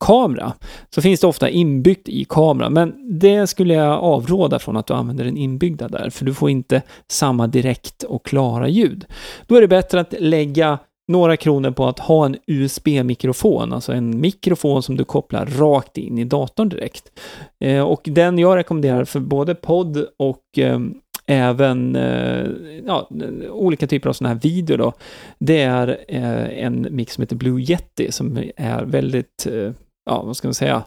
kamera 0.01 0.53
så 0.91 1.03
finns 1.03 1.21
det 1.21 1.27
ofta 1.27 1.49
inbyggt 1.49 2.09
i 2.09 2.25
kameran, 2.25 2.73
men 2.73 3.19
det 3.19 3.47
skulle 3.47 3.75
jag 3.75 3.99
avråda 3.99 4.59
från 4.59 4.77
att 4.77 4.87
du 4.87 4.95
använder 4.95 5.25
den 5.25 5.37
inbyggda 5.37 5.89
där, 5.89 6.11
för 6.11 6.25
du 6.25 6.35
får 6.35 6.51
inte 6.51 6.83
samma 7.09 7.47
direkt 7.47 8.03
och 8.03 8.25
klara 8.25 8.69
ljud. 8.69 9.05
Då 9.47 9.57
är 9.57 9.61
det 9.61 9.69
bättre 9.69 10.01
att 10.01 10.15
lägga 10.19 10.79
några 11.09 11.37
kronor 11.37 11.71
på 11.71 11.87
att 11.87 11.99
ha 11.99 12.27
en 12.27 12.37
USB-mikrofon, 12.47 13.73
alltså 13.73 13.93
en 13.93 14.21
mikrofon 14.21 14.83
som 14.83 14.97
du 14.97 15.05
kopplar 15.05 15.47
rakt 15.47 15.99
in 15.99 16.19
i 16.19 16.25
datorn 16.25 16.69
direkt. 16.69 17.21
Eh, 17.61 17.81
och 17.81 18.01
den 18.05 18.39
jag 18.39 18.57
rekommenderar 18.57 19.05
för 19.05 19.21
både 19.21 19.55
podd 19.55 20.07
och 20.19 20.59
eh, 20.59 20.79
även 21.27 21.97
eh, 21.97 22.47
ja, 22.87 23.09
olika 23.51 23.87
typer 23.87 24.09
av 24.09 24.13
sådana 24.13 24.35
här 24.35 24.41
videor 24.41 24.79
då, 24.79 24.93
det 25.39 25.63
är 25.63 25.99
eh, 26.09 26.65
en 26.65 26.87
mix 26.91 27.15
som 27.15 27.23
heter 27.23 27.37
Blue 27.37 27.61
Yeti 27.61 28.13
som 28.13 28.39
är 28.57 28.85
väldigt 28.85 29.47
eh, 29.47 29.73
ja, 30.05 30.23
vad 30.23 30.37
ska 30.37 30.49
man 30.49 30.55
säga, 30.55 30.83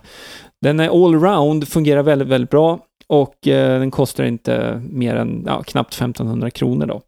den 0.61 0.79
är 0.79 1.05
allround, 1.05 1.67
fungerar 1.67 2.03
väldigt, 2.03 2.27
väldigt 2.27 2.49
bra 2.51 2.79
och 3.07 3.47
eh, 3.47 3.79
den 3.79 3.91
kostar 3.91 4.23
inte 4.23 4.81
mer 4.89 5.15
än 5.15 5.43
ja, 5.45 5.63
knappt 5.63 5.93
1500 5.93 6.51
kronor 6.51 6.85
då. 6.85 7.01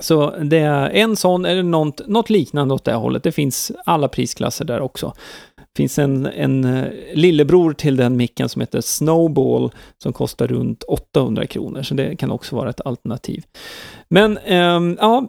Så 0.00 0.30
det 0.30 0.58
är 0.58 0.90
en 0.90 1.16
sån 1.16 1.44
eller 1.44 1.62
något, 1.62 2.08
något 2.08 2.30
liknande 2.30 2.74
åt 2.74 2.84
det 2.84 2.94
hållet. 2.94 3.22
Det 3.22 3.32
finns 3.32 3.72
alla 3.84 4.08
prisklasser 4.08 4.64
där 4.64 4.80
också. 4.80 5.12
Det 5.56 5.76
finns 5.76 5.98
en, 5.98 6.26
en 6.26 6.64
eh, 6.64 6.84
lillebror 7.14 7.72
till 7.72 7.96
den 7.96 8.16
micken 8.16 8.48
som 8.48 8.60
heter 8.60 8.80
Snowball 8.80 9.70
som 10.02 10.12
kostar 10.12 10.46
runt 10.46 10.82
800 10.82 11.46
kronor, 11.46 11.82
så 11.82 11.94
det 11.94 12.16
kan 12.16 12.30
också 12.30 12.56
vara 12.56 12.70
ett 12.70 12.80
alternativ. 12.86 13.44
Men 14.08 14.38
ehm, 14.38 14.92
eh, 14.92 14.96
ja, 15.00 15.26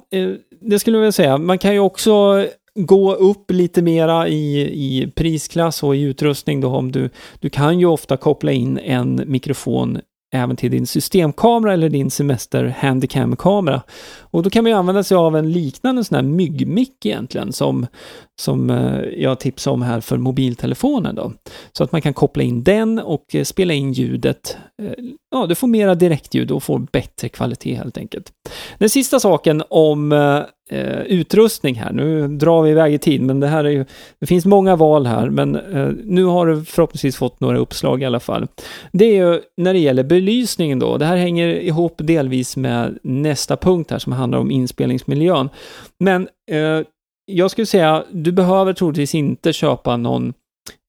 det 0.61 0.79
skulle 0.79 0.97
jag 0.97 1.01
vilja 1.01 1.11
säga. 1.11 1.37
Man 1.37 1.57
kan 1.57 1.73
ju 1.73 1.79
också 1.79 2.45
gå 2.79 3.13
upp 3.13 3.51
lite 3.51 3.81
mera 3.81 4.27
i, 4.27 4.61
i 4.61 5.11
prisklass 5.15 5.83
och 5.83 5.95
i 5.95 6.01
utrustning 6.01 6.61
då 6.61 6.67
om 6.67 6.91
du, 6.91 7.09
du 7.39 7.49
kan 7.49 7.79
ju 7.79 7.85
ofta 7.85 8.17
koppla 8.17 8.51
in 8.51 8.77
en 8.77 9.23
mikrofon 9.27 10.01
även 10.33 10.55
till 10.55 10.71
din 10.71 10.87
systemkamera 10.87 11.73
eller 11.73 11.89
din 11.89 12.11
semester-handicam-kamera. 12.11 13.81
Och 14.19 14.43
då 14.43 14.49
kan 14.49 14.63
man 14.63 14.71
ju 14.71 14.77
använda 14.77 15.03
sig 15.03 15.17
av 15.17 15.37
en 15.37 15.51
liknande 15.51 16.03
sån 16.03 16.15
här 16.15 16.23
myggmick 16.23 17.05
egentligen 17.05 17.53
som, 17.53 17.87
som 18.41 18.69
eh, 18.69 18.99
jag 19.17 19.39
tipsade 19.39 19.73
om 19.73 19.81
här 19.81 20.01
för 20.01 20.17
mobiltelefonen 20.17 21.15
då. 21.15 21.33
Så 21.71 21.83
att 21.83 21.91
man 21.91 22.01
kan 22.01 22.13
koppla 22.13 22.43
in 22.43 22.63
den 22.63 22.99
och 22.99 23.35
eh, 23.35 23.43
spela 23.43 23.73
in 23.73 23.93
ljudet. 23.93 24.57
Eh, 24.81 24.93
ja, 25.31 25.45
du 25.45 25.55
får 25.55 25.67
mera 25.67 25.95
direktljud 25.95 26.51
och 26.51 26.63
får 26.63 26.79
bättre 26.79 27.29
kvalitet 27.29 27.75
helt 27.75 27.97
enkelt. 27.97 28.31
Den 28.77 28.89
sista 28.89 29.19
saken 29.19 29.63
om 29.69 30.11
eh, 30.71 31.01
utrustning 31.01 31.75
här. 31.75 31.91
Nu 31.93 32.27
drar 32.27 32.61
vi 32.61 32.69
iväg 32.69 32.93
i 32.93 32.97
tid, 32.97 33.21
men 33.21 33.39
det 33.39 33.47
här 33.47 33.63
är 33.63 33.69
ju, 33.69 33.85
det 34.19 34.25
finns 34.25 34.45
många 34.45 34.75
val 34.75 35.05
här, 35.05 35.29
men 35.29 35.55
eh, 35.55 35.89
nu 36.03 36.23
har 36.23 36.45
du 36.45 36.63
förhoppningsvis 36.63 37.15
fått 37.15 37.39
några 37.39 37.57
uppslag 37.57 38.01
i 38.01 38.05
alla 38.05 38.19
fall. 38.19 38.47
Det 38.91 39.05
är 39.05 39.15
ju 39.15 39.41
när 39.57 39.73
det 39.73 39.79
gäller 39.79 40.03
belysningen 40.03 40.79
då. 40.79 40.97
Det 40.97 41.05
här 41.05 41.17
hänger 41.17 41.47
ihop 41.47 41.95
delvis 41.97 42.57
med 42.57 42.99
nästa 43.03 43.57
punkt 43.57 43.91
här 43.91 43.99
som 43.99 44.13
handlar 44.13 44.39
om 44.39 44.51
inspelningsmiljön. 44.51 45.49
Men 45.99 46.27
eh, 46.51 46.85
jag 47.25 47.51
skulle 47.51 47.65
säga, 47.65 48.03
du 48.11 48.31
behöver 48.31 48.73
troligtvis 48.73 49.15
inte 49.15 49.53
köpa 49.53 49.97
någon 49.97 50.33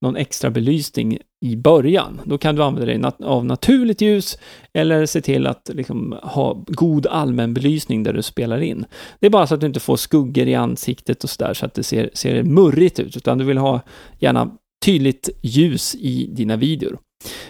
någon 0.02 0.16
extra 0.16 0.50
belysning 0.50 1.18
i 1.44 1.56
början. 1.56 2.20
Då 2.24 2.38
kan 2.38 2.56
du 2.56 2.62
använda 2.62 2.86
dig 2.86 2.98
nat 2.98 3.22
av 3.22 3.44
naturligt 3.44 4.00
ljus 4.00 4.38
eller 4.72 5.06
se 5.06 5.20
till 5.20 5.46
att 5.46 5.70
liksom, 5.72 6.18
ha 6.22 6.64
god 6.66 7.06
allmänbelysning 7.06 8.02
där 8.02 8.12
du 8.12 8.22
spelar 8.22 8.60
in. 8.60 8.84
Det 9.20 9.26
är 9.26 9.30
bara 9.30 9.46
så 9.46 9.54
att 9.54 9.60
du 9.60 9.66
inte 9.66 9.80
får 9.80 9.96
skuggor 9.96 10.48
i 10.48 10.54
ansiktet 10.54 11.24
och 11.24 11.30
sådär 11.30 11.54
så 11.54 11.66
att 11.66 11.74
det 11.74 11.82
ser, 11.82 12.10
ser 12.14 12.42
murrigt 12.42 12.98
ut, 13.00 13.16
utan 13.16 13.38
du 13.38 13.44
vill 13.44 13.58
ha 13.58 13.80
gärna 14.18 14.50
tydligt 14.84 15.28
ljus 15.42 15.94
i 15.94 16.30
dina 16.32 16.56
videor. 16.56 16.98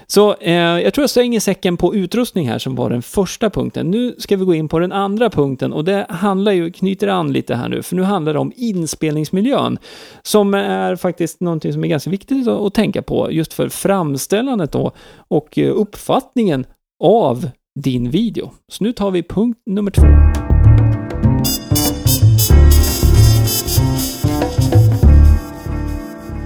Så 0.06 0.34
eh, 0.34 0.54
jag 0.54 0.94
tror 0.94 1.02
jag 1.02 1.10
slänger 1.10 1.40
säcken 1.40 1.76
på 1.76 1.94
utrustning 1.94 2.48
här 2.48 2.58
som 2.58 2.74
var 2.74 2.90
den 2.90 3.02
första 3.02 3.50
punkten. 3.50 3.90
Nu 3.90 4.14
ska 4.18 4.36
vi 4.36 4.44
gå 4.44 4.54
in 4.54 4.68
på 4.68 4.78
den 4.78 4.92
andra 4.92 5.30
punkten 5.30 5.72
och 5.72 5.84
det 5.84 6.06
handlar 6.08 6.52
ju, 6.52 6.70
knyter 6.70 7.08
an 7.08 7.32
lite 7.32 7.54
här 7.54 7.68
nu, 7.68 7.82
för 7.82 7.96
nu 7.96 8.02
handlar 8.02 8.32
det 8.32 8.38
om 8.38 8.52
inspelningsmiljön 8.56 9.78
som 10.22 10.54
är 10.54 10.96
faktiskt 10.96 11.40
någonting 11.40 11.72
som 11.72 11.84
är 11.84 11.88
ganska 11.88 12.10
viktigt 12.10 12.48
att, 12.48 12.60
att 12.60 12.74
tänka 12.74 13.02
på 13.02 13.32
just 13.32 13.52
för 13.52 13.68
framställandet 13.68 14.72
då 14.72 14.92
och 15.28 15.58
eh, 15.58 15.72
uppfattningen 15.76 16.66
av 17.04 17.48
din 17.80 18.10
video. 18.10 18.50
Så 18.68 18.84
nu 18.84 18.92
tar 18.92 19.10
vi 19.10 19.22
punkt 19.22 19.58
nummer 19.66 19.90
två. 19.90 20.41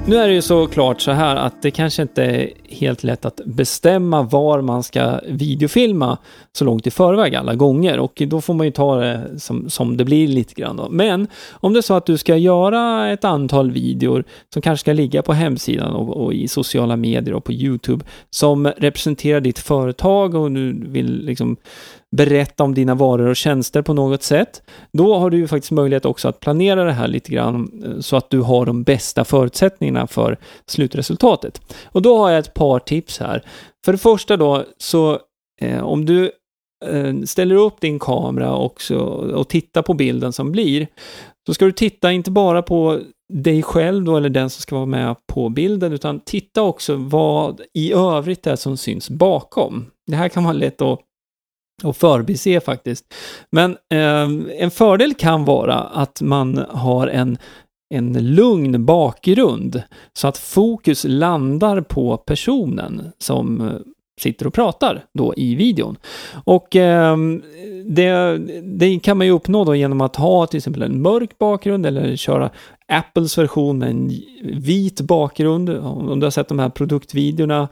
Nu 0.08 0.16
är 0.16 0.28
det 0.28 0.34
ju 0.34 0.42
såklart 0.42 1.00
så 1.00 1.12
här 1.12 1.36
att 1.36 1.62
det 1.62 1.70
kanske 1.70 2.02
inte 2.02 2.24
är 2.24 2.50
helt 2.68 3.04
lätt 3.04 3.24
att 3.24 3.40
bestämma 3.44 4.22
var 4.22 4.60
man 4.60 4.82
ska 4.82 5.20
videofilma 5.28 6.18
så 6.52 6.64
långt 6.64 6.86
i 6.86 6.90
förväg 6.90 7.34
alla 7.34 7.54
gånger 7.54 7.98
och 7.98 8.22
då 8.26 8.40
får 8.40 8.54
man 8.54 8.66
ju 8.66 8.72
ta 8.72 8.96
det 8.96 9.40
som, 9.40 9.70
som 9.70 9.96
det 9.96 10.04
blir 10.04 10.28
lite 10.28 10.54
grann 10.54 10.76
då. 10.76 10.88
Men 10.90 11.26
om 11.50 11.72
det 11.72 11.80
är 11.80 11.82
så 11.82 11.94
att 11.94 12.06
du 12.06 12.18
ska 12.18 12.36
göra 12.36 13.10
ett 13.12 13.24
antal 13.24 13.70
videor 13.70 14.24
som 14.52 14.62
kanske 14.62 14.80
ska 14.80 14.92
ligga 14.92 15.22
på 15.22 15.32
hemsidan 15.32 15.92
och, 15.92 16.24
och 16.24 16.34
i 16.34 16.48
sociala 16.48 16.96
medier 16.96 17.34
och 17.34 17.44
på 17.44 17.52
YouTube 17.52 18.04
som 18.30 18.66
representerar 18.66 19.40
ditt 19.40 19.58
företag 19.58 20.34
och 20.34 20.52
du 20.52 20.84
vill 20.88 21.24
liksom 21.24 21.56
berätta 22.16 22.64
om 22.64 22.74
dina 22.74 22.94
varor 22.94 23.28
och 23.28 23.36
tjänster 23.36 23.82
på 23.82 23.94
något 23.94 24.22
sätt, 24.22 24.62
då 24.92 25.18
har 25.18 25.30
du 25.30 25.36
ju 25.36 25.48
faktiskt 25.48 25.72
möjlighet 25.72 26.04
också 26.04 26.28
att 26.28 26.40
planera 26.40 26.84
det 26.84 26.92
här 26.92 27.08
lite 27.08 27.32
grann 27.32 27.82
eh, 27.84 28.00
så 28.00 28.16
att 28.16 28.30
du 28.30 28.40
har 28.40 28.66
de 28.66 28.82
bästa 28.82 29.24
förutsättningarna 29.24 30.06
för 30.06 30.38
slutresultatet. 30.66 31.60
Och 31.84 32.02
då 32.02 32.18
har 32.18 32.30
jag 32.30 32.38
ett 32.38 32.54
par 32.54 32.78
tips 32.78 33.18
här. 33.18 33.42
För 33.84 33.92
det 33.92 33.98
första 33.98 34.36
då, 34.36 34.64
så 34.78 35.18
eh, 35.60 35.84
om 35.84 36.04
du 36.04 36.30
eh, 36.86 37.14
ställer 37.24 37.54
upp 37.54 37.80
din 37.80 37.98
kamera 37.98 38.56
också 38.56 38.98
och 38.98 39.48
tittar 39.48 39.82
på 39.82 39.94
bilden 39.94 40.32
som 40.32 40.52
blir, 40.52 40.86
så 41.46 41.54
ska 41.54 41.64
du 41.64 41.72
titta 41.72 42.12
inte 42.12 42.30
bara 42.30 42.62
på 42.62 43.00
dig 43.32 43.62
själv 43.62 44.04
då, 44.04 44.16
eller 44.16 44.28
den 44.28 44.50
som 44.50 44.62
ska 44.62 44.74
vara 44.74 44.86
med 44.86 45.16
på 45.26 45.48
bilden, 45.48 45.92
utan 45.92 46.20
titta 46.20 46.62
också 46.62 46.96
vad 46.96 47.60
i 47.74 47.92
övrigt 47.92 48.42
det 48.42 48.50
är 48.50 48.56
som 48.56 48.76
syns 48.76 49.10
bakom. 49.10 49.86
Det 50.06 50.16
här 50.16 50.28
kan 50.28 50.44
vara 50.44 50.52
lätt 50.52 50.82
att 50.82 51.00
och 51.84 51.96
förbise 51.96 52.60
faktiskt. 52.60 53.14
Men 53.50 53.70
eh, 53.70 54.28
en 54.58 54.70
fördel 54.70 55.14
kan 55.14 55.44
vara 55.44 55.74
att 55.74 56.20
man 56.20 56.64
har 56.68 57.06
en, 57.06 57.38
en 57.94 58.34
lugn 58.34 58.84
bakgrund 58.84 59.82
så 60.12 60.28
att 60.28 60.38
fokus 60.38 61.04
landar 61.08 61.80
på 61.80 62.16
personen 62.16 63.12
som 63.18 63.60
eh, 63.60 63.74
sitter 64.20 64.46
och 64.46 64.54
pratar 64.54 65.04
då 65.14 65.34
i 65.36 65.54
videon. 65.54 65.96
Och 66.44 66.76
eh, 66.76 67.16
det, 67.84 68.38
det, 68.62 68.98
kan 68.98 69.18
man 69.18 69.26
ju 69.26 69.32
uppnå 69.32 69.64
då 69.64 69.74
genom 69.74 70.00
att 70.00 70.16
ha 70.16 70.46
till 70.46 70.56
exempel 70.56 70.82
en 70.82 71.02
mörk 71.02 71.38
bakgrund 71.38 71.86
eller 71.86 72.16
köra 72.16 72.50
Apples 72.92 73.38
version 73.38 73.78
med 73.78 73.90
en 73.90 74.12
vit 74.42 75.00
bakgrund. 75.00 75.70
Om 75.70 76.20
du 76.20 76.26
har 76.26 76.30
sett 76.30 76.48
de 76.48 76.58
här 76.58 76.68
produktvideorna 76.68 77.68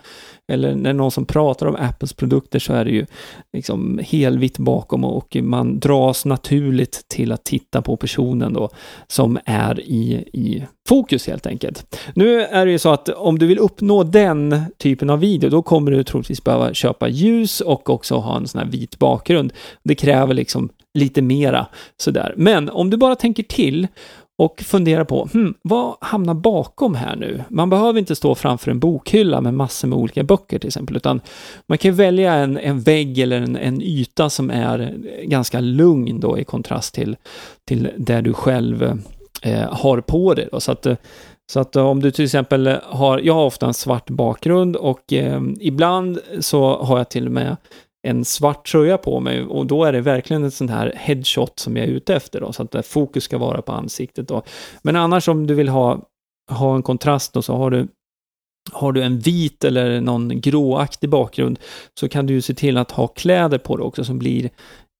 eller 0.53 0.75
när 0.75 0.93
någon 0.93 1.11
som 1.11 1.27
pratar 1.27 1.67
om 1.67 1.77
Apples 1.77 2.13
produkter 2.13 2.59
så 2.59 2.73
är 2.73 2.85
det 2.85 2.91
ju 2.91 3.07
liksom 3.53 4.01
helvitt 4.03 4.59
bakom 4.59 5.05
och 5.05 5.37
man 5.43 5.79
dras 5.79 6.25
naturligt 6.25 7.05
till 7.09 7.33
att 7.33 7.45
titta 7.45 7.83
på 7.83 7.97
personen 7.97 8.53
då 8.53 8.71
som 9.07 9.39
är 9.45 9.81
i, 9.81 10.15
i 10.33 10.65
fokus 10.89 11.27
helt 11.27 11.47
enkelt. 11.47 11.97
Nu 12.15 12.41
är 12.41 12.67
det 12.67 12.73
ju 12.73 12.79
så 12.79 12.89
att 12.89 13.09
om 13.09 13.39
du 13.39 13.47
vill 13.47 13.59
uppnå 13.59 14.03
den 14.03 14.65
typen 14.79 15.11
av 15.11 15.21
video, 15.21 15.51
då 15.51 15.63
kommer 15.63 15.91
du 15.91 16.05
troligtvis 16.05 16.45
behöva 16.45 16.75
köpa 16.75 17.09
ljus 17.09 17.61
och 17.61 17.91
också 17.91 18.17
ha 18.17 18.37
en 18.37 18.49
sån 18.49 18.59
här 18.59 18.69
vit 18.69 18.99
bakgrund. 18.99 19.53
Det 19.83 19.95
kräver 19.95 20.35
liksom 20.35 20.69
lite 20.99 21.23
mera 21.23 21.67
sådär. 21.97 22.35
Men 22.37 22.71
om 22.71 22.91
du 22.91 22.97
bara 22.97 23.17
tänker 23.17 23.43
till 23.43 23.89
och 24.39 24.61
fundera 24.61 25.05
på, 25.05 25.29
hmm, 25.33 25.55
vad 25.63 25.97
hamnar 26.01 26.35
bakom 26.35 26.95
här 26.95 27.17
nu? 27.17 27.45
Man 27.49 27.71
behöver 27.71 27.99
inte 27.99 28.17
stå 28.17 28.35
framför 28.35 28.71
en 28.71 28.79
bokhylla 28.79 29.41
med 29.41 29.55
massor 29.55 29.89
med 29.89 29.99
olika 29.99 30.23
böcker 30.23 30.59
till 30.59 30.69
exempel, 30.69 30.97
utan 30.97 31.21
man 31.67 31.79
kan 31.79 31.95
välja 31.95 32.35
en, 32.35 32.59
en 32.59 32.81
vägg 32.81 33.19
eller 33.19 33.41
en, 33.41 33.57
en 33.57 33.83
yta 33.83 34.31
som 34.31 34.51
är 34.51 34.95
ganska 35.23 35.61
lugn 35.61 36.21
då 36.21 36.39
i 36.39 36.45
kontrast 36.45 36.95
till, 36.95 37.17
till 37.69 37.91
det 37.97 38.21
du 38.21 38.33
själv 38.33 38.83
eh, 39.43 39.73
har 39.73 40.01
på 40.01 40.35
dig. 40.35 40.49
Då. 40.53 40.61
Så 40.61 40.73
att, 40.73 40.87
så 41.53 41.61
att 41.61 41.77
om 41.77 42.01
du 42.01 42.11
till 42.11 42.25
exempel 42.25 42.79
har, 42.85 43.19
jag 43.19 43.35
har 43.35 43.45
ofta 43.45 43.67
en 43.67 43.75
svart 43.75 44.11
bakgrund 44.11 44.77
och 44.77 45.13
eh, 45.13 45.43
ibland 45.61 46.19
så 46.41 46.83
har 46.83 46.99
jag 46.99 47.09
till 47.09 47.27
och 47.27 47.33
med 47.33 47.57
en 48.05 48.25
svart 48.25 48.67
tröja 48.69 48.99
på 48.99 49.21
mig 49.21 49.43
och 49.43 49.67
då 49.67 49.85
är 49.85 49.93
det 49.93 50.01
verkligen 50.01 50.45
en 50.45 50.51
sån 50.51 50.69
här 50.69 50.93
headshot 50.97 51.59
som 51.59 51.77
jag 51.77 51.87
är 51.87 51.91
ute 51.91 52.15
efter 52.15 52.41
då, 52.41 52.53
så 52.53 52.63
att 52.63 52.87
fokus 52.87 53.25
ska 53.25 53.39
vara 53.39 53.63
på 53.63 53.73
ansiktet 53.73 54.29
då. 54.29 54.43
Men 54.83 54.97
annars 54.97 55.29
om 55.29 55.47
du 55.47 55.55
vill 55.55 55.69
ha, 55.69 56.01
ha 56.51 56.75
en 56.75 56.83
kontrast 56.83 57.33
då, 57.33 57.43
så 57.43 57.57
har 57.57 57.71
du 57.71 57.89
har 58.73 58.93
du 58.93 59.03
en 59.03 59.19
vit 59.19 59.65
eller 59.65 60.01
någon 60.01 60.41
gråaktig 60.41 61.11
bakgrund 61.11 61.59
så 62.01 62.09
kan 62.09 62.27
du 62.27 62.35
ju 62.35 62.43
se 62.43 62.55
till 62.55 62.77
att 62.77 62.91
ha 62.91 63.07
kläder 63.07 63.59
på 63.59 63.77
dig 63.77 63.87
också 63.87 64.05
som 64.05 64.19
blir 64.19 64.51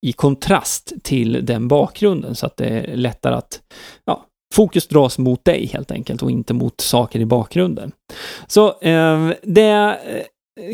i 0.07 0.13
kontrast 0.13 0.93
till 1.03 1.47
den 1.47 1.69
bakgrunden 1.69 2.35
så 2.35 2.47
att 2.47 2.57
det 2.57 2.65
är 2.65 2.97
lättare 2.97 3.35
att 3.35 3.61
ja, 4.05 4.27
fokus 4.55 4.89
dras 4.89 5.19
mot 5.19 5.45
dig 5.45 5.67
helt 5.67 5.91
enkelt 5.91 6.23
och 6.23 6.31
inte 6.31 6.55
mot 6.55 6.81
saker 6.81 7.21
i 7.21 7.27
bakgrunden. 7.27 7.93
Så 8.47 8.81
eh, 8.81 9.31
det 9.43 9.99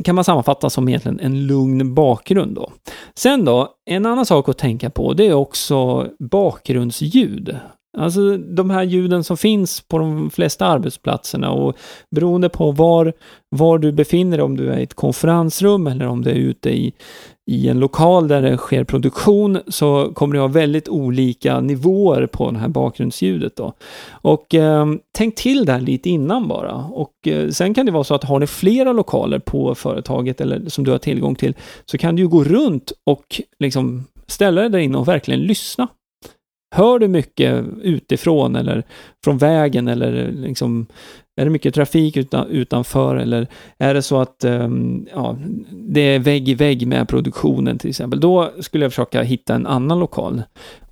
kan 0.04 0.14
man 0.14 0.24
sammanfatta 0.24 0.70
som 0.70 0.88
egentligen 0.88 1.20
en 1.20 1.46
lugn 1.46 1.94
bakgrund 1.94 2.54
då. 2.54 2.72
Sen 3.14 3.44
då, 3.44 3.68
en 3.90 4.06
annan 4.06 4.26
sak 4.26 4.48
att 4.48 4.58
tänka 4.58 4.90
på 4.90 5.12
det 5.12 5.26
är 5.26 5.34
också 5.34 6.08
bakgrundsljud. 6.18 7.56
Alltså 7.98 8.36
de 8.36 8.70
här 8.70 8.82
ljuden 8.82 9.24
som 9.24 9.36
finns 9.36 9.80
på 9.80 9.98
de 9.98 10.30
flesta 10.30 10.66
arbetsplatserna 10.66 11.50
och 11.50 11.76
beroende 12.10 12.48
på 12.48 12.70
var, 12.70 13.12
var 13.48 13.78
du 13.78 13.92
befinner 13.92 14.36
dig, 14.36 14.44
om 14.44 14.56
du 14.56 14.72
är 14.72 14.78
i 14.78 14.82
ett 14.82 14.94
konferensrum 14.94 15.86
eller 15.86 16.06
om 16.06 16.22
du 16.22 16.30
är 16.30 16.34
ute 16.34 16.70
i, 16.70 16.92
i 17.50 17.68
en 17.68 17.80
lokal 17.80 18.28
där 18.28 18.42
det 18.42 18.56
sker 18.56 18.84
produktion, 18.84 19.58
så 19.68 20.12
kommer 20.14 20.34
du 20.34 20.40
ha 20.40 20.48
väldigt 20.48 20.88
olika 20.88 21.60
nivåer 21.60 22.26
på 22.26 22.50
det 22.50 22.58
här 22.58 22.68
bakgrundsljudet 22.68 23.56
då. 23.56 23.72
Och 24.10 24.54
eh, 24.54 24.86
tänk 25.12 25.34
till 25.34 25.64
där 25.64 25.80
lite 25.80 26.10
innan 26.10 26.48
bara. 26.48 26.74
Och 26.74 27.28
eh, 27.28 27.48
sen 27.48 27.74
kan 27.74 27.86
det 27.86 27.92
vara 27.92 28.04
så 28.04 28.14
att 28.14 28.24
har 28.24 28.38
ni 28.38 28.46
flera 28.46 28.92
lokaler 28.92 29.38
på 29.38 29.74
företaget 29.74 30.40
eller 30.40 30.68
som 30.68 30.84
du 30.84 30.90
har 30.90 30.98
tillgång 30.98 31.34
till, 31.34 31.54
så 31.84 31.98
kan 31.98 32.16
du 32.16 32.22
ju 32.22 32.28
gå 32.28 32.44
runt 32.44 32.92
och 33.06 33.40
liksom 33.58 34.04
ställa 34.26 34.60
dig 34.60 34.70
där 34.70 34.78
inne 34.78 34.98
och 34.98 35.08
verkligen 35.08 35.40
lyssna 35.40 35.88
Hör 36.74 36.98
du 36.98 37.08
mycket 37.08 37.64
utifrån 37.82 38.56
eller 38.56 38.82
från 39.24 39.38
vägen 39.38 39.88
eller 39.88 40.32
liksom, 40.32 40.86
är 41.40 41.44
det 41.44 41.50
mycket 41.50 41.74
trafik 41.74 42.16
utan, 42.16 42.46
utanför 42.46 43.16
eller 43.16 43.46
är 43.78 43.94
det 43.94 44.02
så 44.02 44.20
att 44.20 44.44
um, 44.44 45.06
ja, 45.14 45.36
det 45.70 46.00
är 46.00 46.18
vägg 46.18 46.48
i 46.48 46.54
vägg 46.54 46.86
med 46.86 47.08
produktionen 47.08 47.78
till 47.78 47.90
exempel, 47.90 48.20
då 48.20 48.50
skulle 48.60 48.84
jag 48.84 48.92
försöka 48.92 49.22
hitta 49.22 49.54
en 49.54 49.66
annan 49.66 49.98
lokal. 49.98 50.42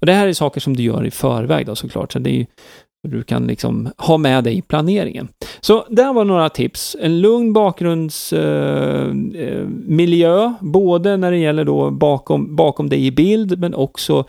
Och 0.00 0.06
det 0.06 0.12
här 0.12 0.28
är 0.28 0.32
saker 0.32 0.60
som 0.60 0.76
du 0.76 0.82
gör 0.82 1.06
i 1.06 1.10
förväg 1.10 1.66
då 1.66 1.74
såklart, 1.74 2.12
så 2.12 2.18
det 2.18 2.40
är 2.40 2.46
du 3.02 3.22
kan 3.22 3.46
liksom 3.46 3.88
ha 3.96 4.16
med 4.16 4.44
dig 4.44 4.58
i 4.58 4.62
planeringen. 4.62 5.28
Så 5.60 5.84
där 5.88 6.12
var 6.12 6.24
några 6.24 6.48
tips. 6.48 6.96
En 7.00 7.20
lugn 7.20 7.52
bakgrundsmiljö, 7.52 10.36
eh, 10.36 10.44
eh 10.44 10.52
både 10.60 11.16
när 11.16 11.30
det 11.30 11.38
gäller 11.38 11.64
då 11.64 11.90
bakom, 11.90 12.56
bakom 12.56 12.88
dig 12.88 13.06
i 13.06 13.10
bild, 13.10 13.58
men 13.58 13.74
också 13.74 14.24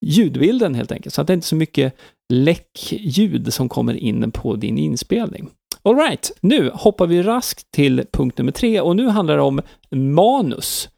ljudbilden 0.00 0.74
helt 0.74 0.92
enkelt. 0.92 1.14
Så 1.14 1.20
att 1.20 1.26
det 1.26 1.32
är 1.32 1.34
inte 1.34 1.46
så 1.46 1.56
mycket 1.56 1.94
läckljud 2.32 3.52
som 3.52 3.68
kommer 3.68 3.94
in 3.94 4.30
på 4.30 4.56
din 4.56 4.78
inspelning. 4.78 5.48
Alright, 5.82 6.32
nu 6.40 6.70
hoppar 6.74 7.06
vi 7.06 7.22
raskt 7.22 7.70
till 7.70 8.04
punkt 8.12 8.38
nummer 8.38 8.52
tre 8.52 8.80
och 8.80 8.96
nu 8.96 9.08
handlar 9.08 9.36
det 9.36 9.42
om 9.42 9.60
manus. 9.90 10.88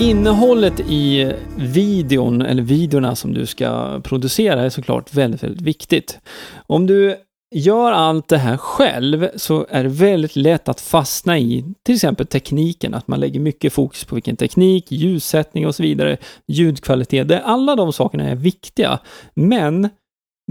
Innehållet 0.00 0.80
i 0.80 1.32
videon, 1.56 2.42
eller 2.42 2.62
videorna 2.62 3.16
som 3.16 3.34
du 3.34 3.46
ska 3.46 4.00
producera, 4.00 4.62
är 4.62 4.70
såklart 4.70 5.14
väldigt, 5.14 5.42
väldigt 5.42 5.62
viktigt. 5.62 6.18
Om 6.66 6.86
du 6.86 7.16
gör 7.50 7.92
allt 7.92 8.28
det 8.28 8.38
här 8.38 8.56
själv 8.56 9.28
så 9.36 9.66
är 9.70 9.82
det 9.82 9.88
väldigt 9.88 10.36
lätt 10.36 10.68
att 10.68 10.80
fastna 10.80 11.38
i 11.38 11.64
till 11.82 11.94
exempel 11.94 12.26
tekniken, 12.26 12.94
att 12.94 13.08
man 13.08 13.20
lägger 13.20 13.40
mycket 13.40 13.72
fokus 13.72 14.04
på 14.04 14.14
vilken 14.14 14.36
teknik, 14.36 14.92
ljussättning 14.92 15.66
och 15.66 15.74
så 15.74 15.82
vidare, 15.82 16.16
ljudkvalitet. 16.46 17.28
Det, 17.28 17.40
alla 17.40 17.76
de 17.76 17.92
sakerna 17.92 18.24
är 18.24 18.34
viktiga, 18.34 18.98
men 19.34 19.88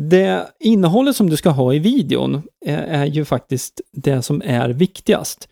det 0.01 0.47
innehållet 0.59 1.15
som 1.15 1.29
du 1.29 1.37
ska 1.37 1.49
ha 1.49 1.73
i 1.73 1.79
videon 1.79 2.41
är, 2.65 2.77
är 2.77 3.05
ju 3.05 3.25
faktiskt 3.25 3.81
det 3.91 4.21
som 4.21 4.41
är 4.45 4.69
viktigast. 4.69 5.49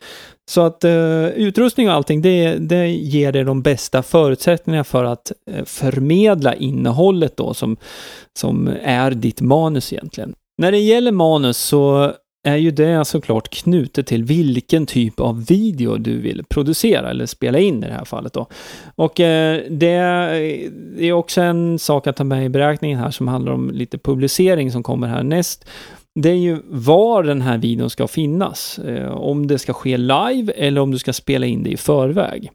Så 0.50 0.62
att 0.62 0.84
eh, 0.84 1.25
utrustning 1.25 1.90
och 1.90 1.94
allting, 1.94 2.22
det, 2.22 2.56
det 2.56 2.88
ger 2.88 3.32
dig 3.32 3.44
de 3.44 3.62
bästa 3.62 4.04
förutsättningarna 4.04 4.84
för 4.84 5.04
att 5.04 5.32
eh, 5.52 5.65
förmedla 5.65 6.56
innehållet 6.56 7.38
då 7.38 7.54
som, 7.54 7.78
som 8.39 8.67
är 8.84 9.12
ditt 9.12 9.41
manus 9.41 9.93
egentligen. 9.93 10.36
När 10.58 10.72
det 10.72 10.80
gäller 10.80 11.12
manus 11.12 11.58
så 11.58 12.13
är 12.46 12.56
ju 12.56 12.72
det 12.72 13.06
såklart 13.06 13.50
knutet 13.50 14.08
till 14.08 14.24
vilken 14.24 14.86
typ 14.86 15.20
av 15.20 15.46
video 15.46 15.98
du 15.98 16.18
vill 16.22 16.44
producera 16.50 17.10
eller 17.10 17.26
spela 17.26 17.60
in 17.60 17.84
i 17.84 17.88
det 17.88 17.94
här 17.94 18.06
fallet 18.06 18.34
då. 18.34 18.48
Och 18.96 19.20
eh, 19.20 19.62
det 19.70 19.89
är 21.00 21.13
också 21.13 21.41
en 21.41 21.80
sak 21.80 22.08
att 22.08 22.15
ta 22.15 22.24
med 22.24 22.46
i 22.46 22.50
beräkningen 22.50 23.00
här 23.00 23.12
som 23.12 23.28
handlar 23.28 23.52
om 23.52 23.72
lite 23.72 23.98
publicering 23.98 24.72
som 24.72 24.84
kommer 24.84 25.08
härnäst. 25.08 25.65
Det 26.20 26.30
är 26.30 26.38
ju 26.38 26.60
var 26.65 27.24
den 27.24 27.41
här 27.41 27.58
videon 27.58 27.89
ska 27.89 28.08
finnas. 28.08 28.80
Eh, 28.80 29.12
om 29.12 29.48
det 29.48 29.60
ska 29.60 29.74
ske 29.74 29.98
live 29.98 30.54
eller 30.56 30.82
om 30.82 30.91
du 30.91 30.98
ska 30.98 31.13
spela 31.13 31.46
in 31.46 31.63
det 31.63 31.70
i 31.70 31.78
förväg. 31.78 32.52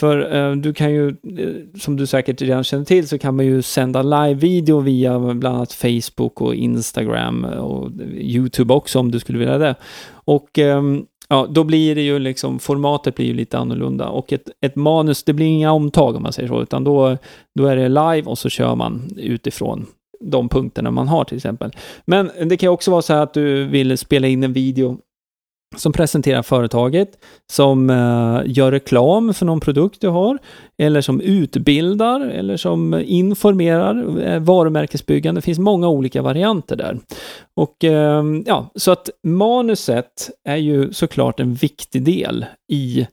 För 0.00 0.34
eh, 0.36 0.56
du 0.56 0.72
kan 0.72 0.92
ju, 0.92 1.08
eh, 1.08 1.78
som 1.80 1.96
du 1.96 2.06
säkert 2.06 2.42
redan 2.42 2.64
känner 2.64 2.84
till, 2.84 3.08
så 3.08 3.18
kan 3.18 3.36
man 3.36 3.46
ju 3.46 3.62
sända 3.62 4.02
live-video 4.02 4.80
via 4.80 5.18
bland 5.18 5.56
annat 5.56 5.72
Facebook 5.72 6.40
och 6.40 6.54
Instagram 6.54 7.44
och 7.44 7.90
YouTube 8.12 8.74
också 8.74 8.98
om 8.98 9.10
du 9.10 9.18
skulle 9.18 9.38
vilja 9.38 9.58
det. 9.58 9.74
Och 10.12 10.58
eh, 10.58 10.82
ja, 11.28 11.46
då 11.50 11.64
blir 11.64 11.94
det 11.94 12.02
ju 12.02 12.18
liksom, 12.18 12.58
formatet 12.58 13.14
blir 13.14 13.26
ju 13.26 13.34
lite 13.34 13.58
annorlunda 13.58 14.08
och 14.08 14.32
ett, 14.32 14.48
ett 14.60 14.76
manus, 14.76 15.22
det 15.22 15.32
blir 15.32 15.46
inga 15.46 15.72
omtag 15.72 16.16
om 16.16 16.22
man 16.22 16.32
säger 16.32 16.48
så, 16.48 16.62
utan 16.62 16.84
då, 16.84 17.16
då 17.54 17.66
är 17.66 17.76
det 17.76 17.88
live 17.88 18.22
och 18.22 18.38
så 18.38 18.48
kör 18.48 18.74
man 18.74 19.02
utifrån 19.16 19.86
de 20.20 20.48
punkterna 20.48 20.90
man 20.90 21.08
har 21.08 21.24
till 21.24 21.36
exempel. 21.36 21.70
Men 22.04 22.30
det 22.44 22.56
kan 22.56 22.68
också 22.68 22.90
vara 22.90 23.02
så 23.02 23.12
här 23.12 23.22
att 23.22 23.34
du 23.34 23.64
vill 23.64 23.98
spela 23.98 24.26
in 24.26 24.44
en 24.44 24.52
video 24.52 24.98
som 25.76 25.92
presenterar 25.92 26.42
företaget, 26.42 27.08
som 27.52 27.90
uh, 27.90 28.42
gör 28.46 28.72
reklam 28.72 29.34
för 29.34 29.46
någon 29.46 29.60
produkt 29.60 30.00
du 30.00 30.08
har, 30.08 30.38
eller 30.78 31.00
som 31.00 31.20
utbildar, 31.20 32.20
eller 32.20 32.56
som 32.56 33.02
informerar, 33.04 34.18
uh, 34.18 34.38
varumärkesbyggande. 34.38 35.38
Det 35.38 35.44
finns 35.44 35.58
många 35.58 35.88
olika 35.88 36.22
varianter 36.22 36.76
där. 36.76 36.98
Och 37.56 37.84
uh, 37.84 38.42
ja, 38.46 38.70
så 38.74 38.90
att 38.90 39.10
manuset 39.26 40.30
är 40.48 40.56
ju 40.56 40.92
såklart 40.92 41.40
en 41.40 41.54
viktig 41.54 42.02
del 42.02 42.46
i 42.72 43.06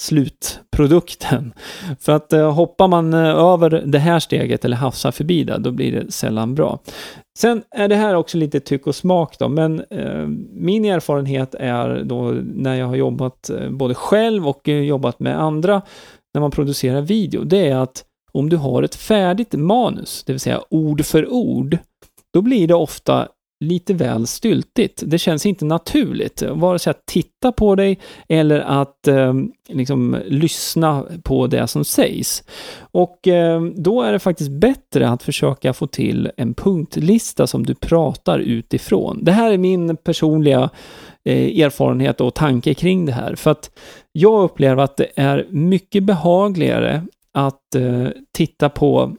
slutprodukten. 0.00 1.52
För 2.00 2.12
att 2.12 2.32
eh, 2.32 2.52
hoppar 2.52 2.88
man 2.88 3.14
eh, 3.14 3.20
över 3.20 3.82
det 3.86 3.98
här 3.98 4.20
steget 4.20 4.64
eller 4.64 4.76
hafsar 4.76 5.10
förbi 5.10 5.44
det, 5.44 5.58
då 5.58 5.70
blir 5.70 5.92
det 5.92 6.12
sällan 6.12 6.54
bra. 6.54 6.78
Sen 7.38 7.62
är 7.70 7.88
det 7.88 7.96
här 7.96 8.14
också 8.14 8.38
lite 8.38 8.60
tyck 8.60 8.86
och 8.86 8.94
smak 8.94 9.38
då, 9.38 9.48
men 9.48 9.84
eh, 9.90 10.26
min 10.52 10.84
erfarenhet 10.84 11.54
är 11.54 12.02
då 12.04 12.22
när 12.54 12.74
jag 12.74 12.86
har 12.86 12.96
jobbat 12.96 13.50
eh, 13.50 13.70
både 13.70 13.94
själv 13.94 14.48
och 14.48 14.68
eh, 14.68 14.80
jobbat 14.80 15.20
med 15.20 15.40
andra 15.40 15.82
när 16.34 16.40
man 16.40 16.50
producerar 16.50 17.00
video, 17.00 17.44
det 17.44 17.68
är 17.68 17.76
att 17.76 18.04
om 18.32 18.48
du 18.48 18.56
har 18.56 18.82
ett 18.82 18.94
färdigt 18.94 19.52
manus, 19.52 20.24
det 20.26 20.32
vill 20.32 20.40
säga 20.40 20.60
ord 20.70 21.04
för 21.04 21.32
ord, 21.32 21.78
då 22.32 22.42
blir 22.42 22.68
det 22.68 22.74
ofta 22.74 23.28
lite 23.62 23.94
väl 23.94 24.26
styltigt. 24.26 25.02
Det 25.06 25.18
känns 25.18 25.46
inte 25.46 25.64
naturligt, 25.64 26.42
vare 26.42 26.78
sig 26.78 26.90
att 26.90 27.06
titta 27.06 27.52
på 27.52 27.74
dig 27.74 27.98
eller 28.28 28.60
att 28.60 29.08
eh, 29.08 29.34
liksom 29.68 30.16
lyssna 30.26 31.04
på 31.22 31.46
det 31.46 31.66
som 31.66 31.84
sägs. 31.84 32.44
Och 32.80 33.28
eh, 33.28 33.62
då 33.62 34.02
är 34.02 34.12
det 34.12 34.18
faktiskt 34.18 34.50
bättre 34.50 35.08
att 35.08 35.22
försöka 35.22 35.72
få 35.72 35.86
till 35.86 36.30
en 36.36 36.54
punktlista 36.54 37.46
som 37.46 37.66
du 37.66 37.74
pratar 37.74 38.38
utifrån. 38.38 39.24
Det 39.24 39.32
här 39.32 39.52
är 39.52 39.58
min 39.58 39.96
personliga 39.96 40.70
eh, 41.24 41.64
erfarenhet 41.64 42.20
och 42.20 42.34
tanke 42.34 42.74
kring 42.74 43.06
det 43.06 43.12
här, 43.12 43.34
för 43.34 43.50
att 43.50 43.70
jag 44.12 44.42
upplever 44.44 44.82
att 44.82 44.96
det 44.96 45.08
är 45.16 45.46
mycket 45.50 46.02
behagligare 46.02 47.02
att 47.32 47.74
eh, 47.74 48.08
titta 48.32 48.68
på 48.68 49.16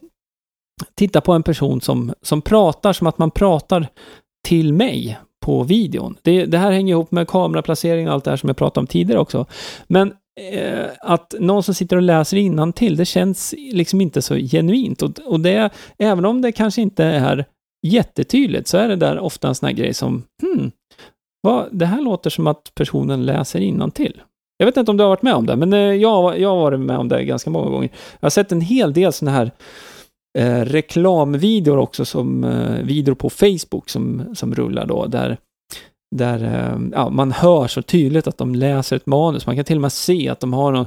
titta 0.96 1.22
på 1.22 1.34
en 1.34 1.44
person 1.44 1.82
som, 1.82 2.14
som 2.22 2.42
pratar 2.42 2.94
som 2.94 3.08
att 3.08 3.18
man 3.18 3.32
pratar 3.32 3.88
till 4.44 4.74
mig 4.74 5.20
på 5.44 5.64
videon. 5.64 6.18
Det, 6.22 6.46
det 6.46 6.58
här 6.58 6.72
hänger 6.72 6.94
ihop 6.94 7.12
med 7.12 7.28
kameraplacering 7.28 8.08
och 8.08 8.14
allt 8.14 8.24
det 8.24 8.30
här 8.30 8.38
som 8.38 8.50
jag 8.50 8.58
pratade 8.58 8.80
om 8.80 8.88
tidigare 8.88 9.20
också. 9.20 9.46
Men 9.88 10.14
eh, 10.52 10.86
att 11.02 11.34
någon 11.40 11.64
som 11.64 11.74
sitter 11.74 11.96
och 11.96 12.02
läser 12.02 12.72
till 12.72 12.96
det 12.96 13.06
känns 13.06 13.54
liksom 13.58 14.02
inte 14.02 14.22
så 14.22 14.36
genuint. 14.36 15.02
Och, 15.02 15.20
och 15.26 15.40
det, 15.40 15.70
även 15.98 16.26
om 16.26 16.42
det 16.42 16.52
kanske 16.52 16.82
inte 16.82 17.04
är 17.04 17.46
jättetydligt, 17.88 18.68
så 18.68 18.78
är 18.78 18.88
det 18.88 18.96
där 18.96 19.20
ofta 19.20 19.48
en 19.48 19.56
sån 19.56 19.68
här 19.68 19.74
grej 19.74 19.94
som, 19.94 20.24
hmm, 20.42 20.72
vad, 21.42 21.68
det 21.72 21.86
här 21.86 22.02
låter 22.02 22.30
som 22.30 22.48
att 22.48 22.72
personen 22.76 23.26
läser 23.26 23.92
till. 23.92 24.22
Jag 24.58 24.66
vet 24.66 24.78
inte 24.78 24.92
om 24.92 24.98
du 24.98 25.04
har 25.04 25.10
varit 25.10 25.22
med 25.22 25.34
om 25.34 25.46
det, 25.46 25.56
men 25.56 25.74
eh, 25.74 25.80
jag, 25.80 26.40
jag 26.40 26.50
har 26.50 26.58
varit 26.58 26.80
med 26.80 26.98
om 26.98 27.10
det 27.10 27.24
ganska 27.24 27.50
många 27.50 27.70
gånger. 27.70 27.90
Jag 28.20 28.26
har 28.26 28.30
sett 28.30 28.52
en 28.52 28.62
hel 28.62 28.94
del 28.94 29.14
sådana 29.14 29.38
här 29.38 29.52
eh, 30.38 30.60
reklamvideor 30.60 31.78
också, 31.78 32.06
som 32.06 32.44
eh, 32.44 32.86
videor 32.86 33.16
på 33.16 33.30
Facebook 33.30 33.90
som, 33.90 34.24
som 34.34 34.56
rullar 34.56 34.86
då, 34.86 35.06
där 35.06 35.38
där 36.14 36.44
eh, 36.44 36.80
ja, 36.92 37.10
man 37.10 37.32
hör 37.32 37.68
så 37.68 37.82
tydligt 37.82 38.28
att 38.28 38.38
de 38.38 38.56
läser 38.56 38.96
ett 38.96 39.06
manus. 39.06 39.46
Man 39.46 39.56
kan 39.56 39.66
till 39.66 39.78
och 39.78 39.82
med 39.82 39.92
se 39.92 40.30
att 40.30 40.40
de 40.40 40.54
har, 40.54 40.72
någon, 40.72 40.86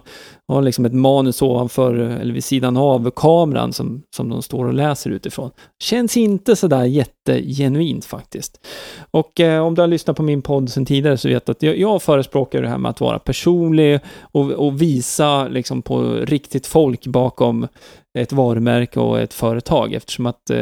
har 0.48 0.62
liksom 0.62 0.85
ett 0.85 0.94
manus 0.94 1.42
ovanför 1.42 1.94
eller 1.94 2.35
vid 2.35 2.44
sidan 2.44 2.76
av 2.76 3.11
kameran 3.11 3.72
som, 3.72 4.02
som 4.16 4.28
de 4.28 4.42
står 4.42 4.64
och 4.64 4.74
läser 4.74 5.11
utifrån. 5.11 5.50
Känns 5.82 6.16
inte 6.16 6.56
sådär 6.56 6.85
jättegenuint 6.85 8.04
faktiskt. 8.04 8.66
Och 9.11 9.40
eh, 9.40 9.62
om 9.62 9.74
du 9.74 9.80
har 9.80 9.88
lyssnat 9.88 10.16
på 10.16 10.22
min 10.22 10.42
podd 10.42 10.70
sedan 10.70 10.87
tidigare 10.87 11.16
så 11.16 11.28
vet 11.28 11.46
du 11.46 11.52
att 11.52 11.62
jag, 11.62 11.78
jag 11.78 12.02
förespråkar 12.02 12.62
det 12.62 12.68
här 12.68 12.78
med 12.78 12.90
att 12.90 13.00
vara 13.00 13.18
personlig 13.18 14.00
och, 14.20 14.50
och 14.50 14.82
visa 14.82 15.48
liksom 15.48 15.82
på 15.82 16.02
riktigt 16.12 16.66
folk 16.66 17.06
bakom 17.06 17.68
ett 18.16 18.33
varumärke 18.33 19.00
och 19.00 19.20
ett 19.20 19.35
företag 19.35 19.92
eftersom 19.92 20.26
att 20.26 20.50
eh, 20.50 20.59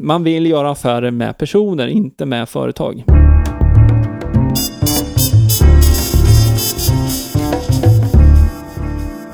man 0.00 0.24
vill 0.24 0.46
göra 0.46 0.70
affärer 0.70 1.10
med 1.10 1.38
personer, 1.38 1.88
inte 1.88 2.26
med 2.26 2.48
företag. 2.48 3.04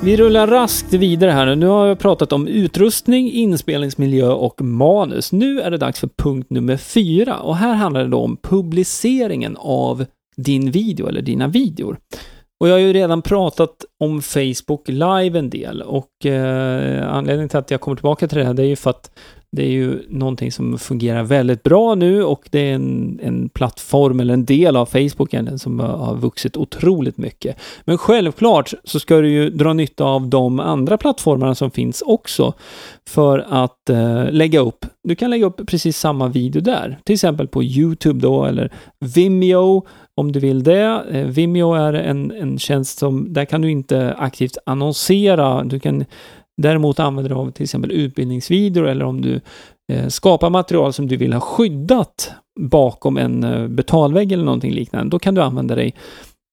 Vi 0.03 0.17
rullar 0.17 0.47
raskt 0.47 0.93
vidare 0.93 1.31
här 1.31 1.47
nu. 1.47 1.55
Nu 1.55 1.67
har 1.67 1.87
jag 1.87 1.99
pratat 1.99 2.33
om 2.33 2.49
utrustning, 2.49 3.33
inspelningsmiljö 3.33 4.29
och 4.29 4.63
manus. 4.63 5.33
Nu 5.33 5.61
är 5.61 5.71
det 5.71 5.77
dags 5.77 6.01
för 6.01 6.09
punkt 6.17 6.51
nummer 6.51 6.77
fyra 6.77 7.39
och 7.39 7.57
här 7.57 7.75
handlar 7.75 8.03
det 8.03 8.11
då 8.11 8.19
om 8.19 8.37
publiceringen 8.37 9.57
av 9.57 10.05
din 10.37 10.71
video 10.71 11.09
eller 11.09 11.23
dina 11.23 11.49
videor. 11.49 11.97
Och 12.65 12.71
jag 12.71 12.75
har 12.75 12.81
ju 12.81 12.93
redan 12.93 13.23
pratat 13.23 13.85
om 14.01 14.23
Facebook 14.23 14.89
Live 14.89 15.39
en 15.39 15.51
del 15.51 15.83
och 15.83 16.27
eh, 16.27 17.15
anledningen 17.15 17.49
till 17.49 17.59
att 17.59 17.71
jag 17.71 17.81
kommer 17.81 17.97
tillbaka 17.97 18.29
till 18.29 18.39
det 18.39 18.45
här 18.45 18.55
det 18.55 18.63
är 18.63 18.67
ju 18.67 18.77
för 18.77 18.91
att 18.91 19.11
det 19.55 19.63
är 19.63 19.71
ju 19.71 20.03
någonting 20.09 20.53
som 20.53 20.79
fungerar 20.79 21.23
väldigt 21.23 21.63
bra 21.63 21.95
nu 21.95 22.25
och 22.25 22.49
det 22.51 22.71
är 22.71 22.75
en, 22.75 23.21
en 23.23 23.49
plattform 23.49 24.21
eller 24.21 24.35
en 24.35 24.45
del 24.45 24.77
av 24.77 24.87
Facebook 24.87 25.35
som 25.59 25.81
har 25.81 26.17
vuxit 26.17 26.57
otroligt 26.57 27.19
mycket. 27.19 27.57
Men 27.85 27.99
självklart 27.99 28.75
så 28.85 29.01
ska 29.01 29.17
du 29.17 29.31
ju 29.31 29.51
dra 29.51 29.73
nytta 29.73 30.05
av 30.05 30.29
de 30.29 30.61
andra 30.61 30.99
plattformarna 30.99 31.55
som 31.55 31.71
finns 31.71 32.03
också 32.03 32.55
för 33.09 33.47
att 33.49 33.91
eh, 33.91 34.31
lägga 34.31 34.61
upp. 34.61 34.87
Du 35.03 35.15
kan 35.15 35.31
lägga 35.31 35.47
upp 35.47 35.61
precis 35.67 35.99
samma 35.99 36.29
video 36.29 36.63
där, 36.63 36.99
till 37.05 37.15
exempel 37.15 37.49
på 37.49 37.63
Youtube 37.63 38.21
då 38.21 38.45
eller 38.45 38.73
Vimeo 39.01 39.87
om 40.17 40.33
du 40.33 40.41
vill 40.41 40.63
det. 40.63 41.03
Eh, 41.11 41.27
Vimeo 41.27 41.75
är 41.75 41.93
en, 41.93 42.31
en 42.31 42.59
tjänst 42.59 42.99
som, 42.99 43.33
där 43.33 43.45
kan 43.45 43.61
du 43.61 43.71
inte 43.71 44.15
aktivt 44.19 44.57
annonsera. 44.67 45.65
Du 45.65 45.81
kan 45.81 46.05
däremot 46.57 46.99
använder 46.99 47.29
du 47.29 47.35
av 47.35 47.51
till 47.51 47.63
exempel 47.63 47.93
utbildningsvideor 47.93 48.87
eller 48.87 49.05
om 49.05 49.21
du 49.21 49.41
eh, 49.93 50.09
skapar 50.09 50.51
material 50.51 50.93
som 50.93 51.09
du 51.09 51.17
vill 51.17 51.33
ha 51.33 51.41
skyddat 51.41 52.33
bakom 52.61 53.17
en 53.17 53.45
eh, 53.45 53.69
betalvägg 53.69 54.33
eller 54.33 54.45
någonting 54.45 54.73
liknande. 54.73 55.11
Då 55.11 55.19
kan 55.19 55.35
du 55.35 55.43
använda 55.43 55.75
dig 55.75 55.95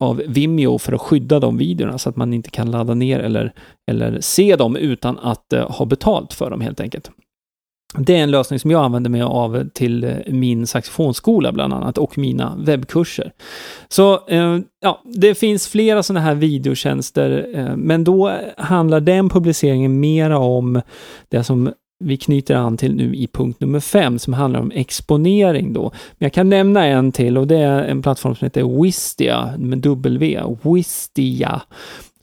av 0.04 0.22
Vimeo 0.28 0.78
för 0.78 0.94
att 0.94 1.02
skydda 1.02 1.40
de 1.40 1.58
videorna 1.58 1.98
så 1.98 2.10
att 2.10 2.16
man 2.16 2.34
inte 2.34 2.50
kan 2.50 2.72
ladda 2.72 2.94
ner 2.94 3.20
eller, 3.20 3.54
eller 3.92 4.18
se 4.22 4.56
dem 4.56 4.76
utan 4.76 5.20
att 5.20 5.54
eh, 5.54 5.72
ha 5.72 5.86
betalt 5.86 6.34
för 6.34 6.50
dem 6.50 6.62
helt 6.62 6.80
enkelt. 6.80 7.12
Det 7.98 8.16
är 8.16 8.24
en 8.24 8.32
lösning 8.32 8.60
som 8.60 8.72
jag 8.72 8.84
använder 8.84 9.10
mig 9.10 9.22
av 9.22 9.70
till 9.74 10.04
eh, 10.04 10.12
min 10.28 10.68
saxofonskola 10.68 11.52
bland 11.52 11.74
annat 11.74 11.98
och 11.98 12.18
mina 12.18 12.56
webbkurser. 12.60 13.32
Så 13.88 14.28
eh, 14.28 14.60
ja, 14.82 15.02
det 15.06 15.36
finns 15.36 15.68
flera 15.68 16.04
sådana 16.04 16.26
här 16.26 16.36
videotjänster, 16.36 17.48
eh, 17.54 17.76
men 17.76 18.04
då 18.04 18.32
handlar 18.58 19.00
den 19.00 19.30
publiceringen 19.30 20.00
mera 20.00 20.40
om 20.40 20.82
det 21.30 21.44
som 21.44 21.74
vi 22.02 22.18
knyter 22.18 22.56
an 22.56 22.78
till 22.78 22.96
nu 22.96 23.16
i 23.16 23.28
punkt 23.28 23.60
nummer 23.60 23.80
fem 23.80 24.20
som 24.20 24.34
handlar 24.34 24.60
om 24.60 24.72
exponering 24.76 25.74
då. 25.74 25.82
Men 25.92 26.26
jag 26.26 26.34
kan 26.34 26.50
nämna 26.50 26.86
en 26.86 27.12
till 27.12 27.38
och 27.38 27.48
det 27.48 27.58
är 27.58 27.84
en 27.84 28.02
plattform 28.02 28.36
som 28.36 28.46
heter 28.46 28.82
Wistia 28.84 29.54
med 29.58 29.78
W, 29.78 30.42
Wistia. 30.64 31.62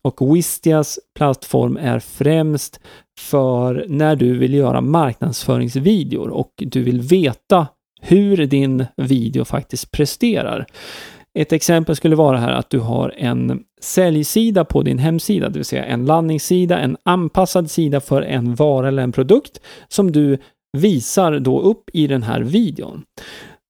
Och 0.08 0.36
Wistias 0.36 0.98
plattform 1.16 1.76
är 1.76 1.98
främst 1.98 2.80
för 3.20 3.86
när 3.88 4.16
du 4.16 4.38
vill 4.38 4.54
göra 4.54 4.80
marknadsföringsvideor 4.80 6.28
och 6.28 6.52
du 6.56 6.82
vill 6.82 7.00
veta 7.00 7.66
hur 8.00 8.46
din 8.46 8.86
video 8.96 9.44
faktiskt 9.44 9.90
presterar. 9.90 10.66
Ett 11.38 11.52
exempel 11.52 11.96
skulle 11.96 12.16
vara 12.16 12.38
här 12.38 12.52
att 12.52 12.70
du 12.70 12.78
har 12.78 13.14
en 13.16 13.62
säljsida 13.80 14.64
på 14.64 14.82
din 14.82 14.98
hemsida, 14.98 15.48
det 15.48 15.58
vill 15.58 15.64
säga 15.64 15.84
en 15.84 16.06
landningssida, 16.06 16.78
en 16.78 16.96
anpassad 17.02 17.70
sida 17.70 18.00
för 18.00 18.22
en 18.22 18.54
vara 18.54 18.88
eller 18.88 19.02
en 19.02 19.12
produkt 19.12 19.60
som 19.88 20.12
du 20.12 20.38
visar 20.76 21.38
då 21.38 21.60
upp 21.60 21.90
i 21.92 22.06
den 22.06 22.22
här 22.22 22.40
videon. 22.40 23.02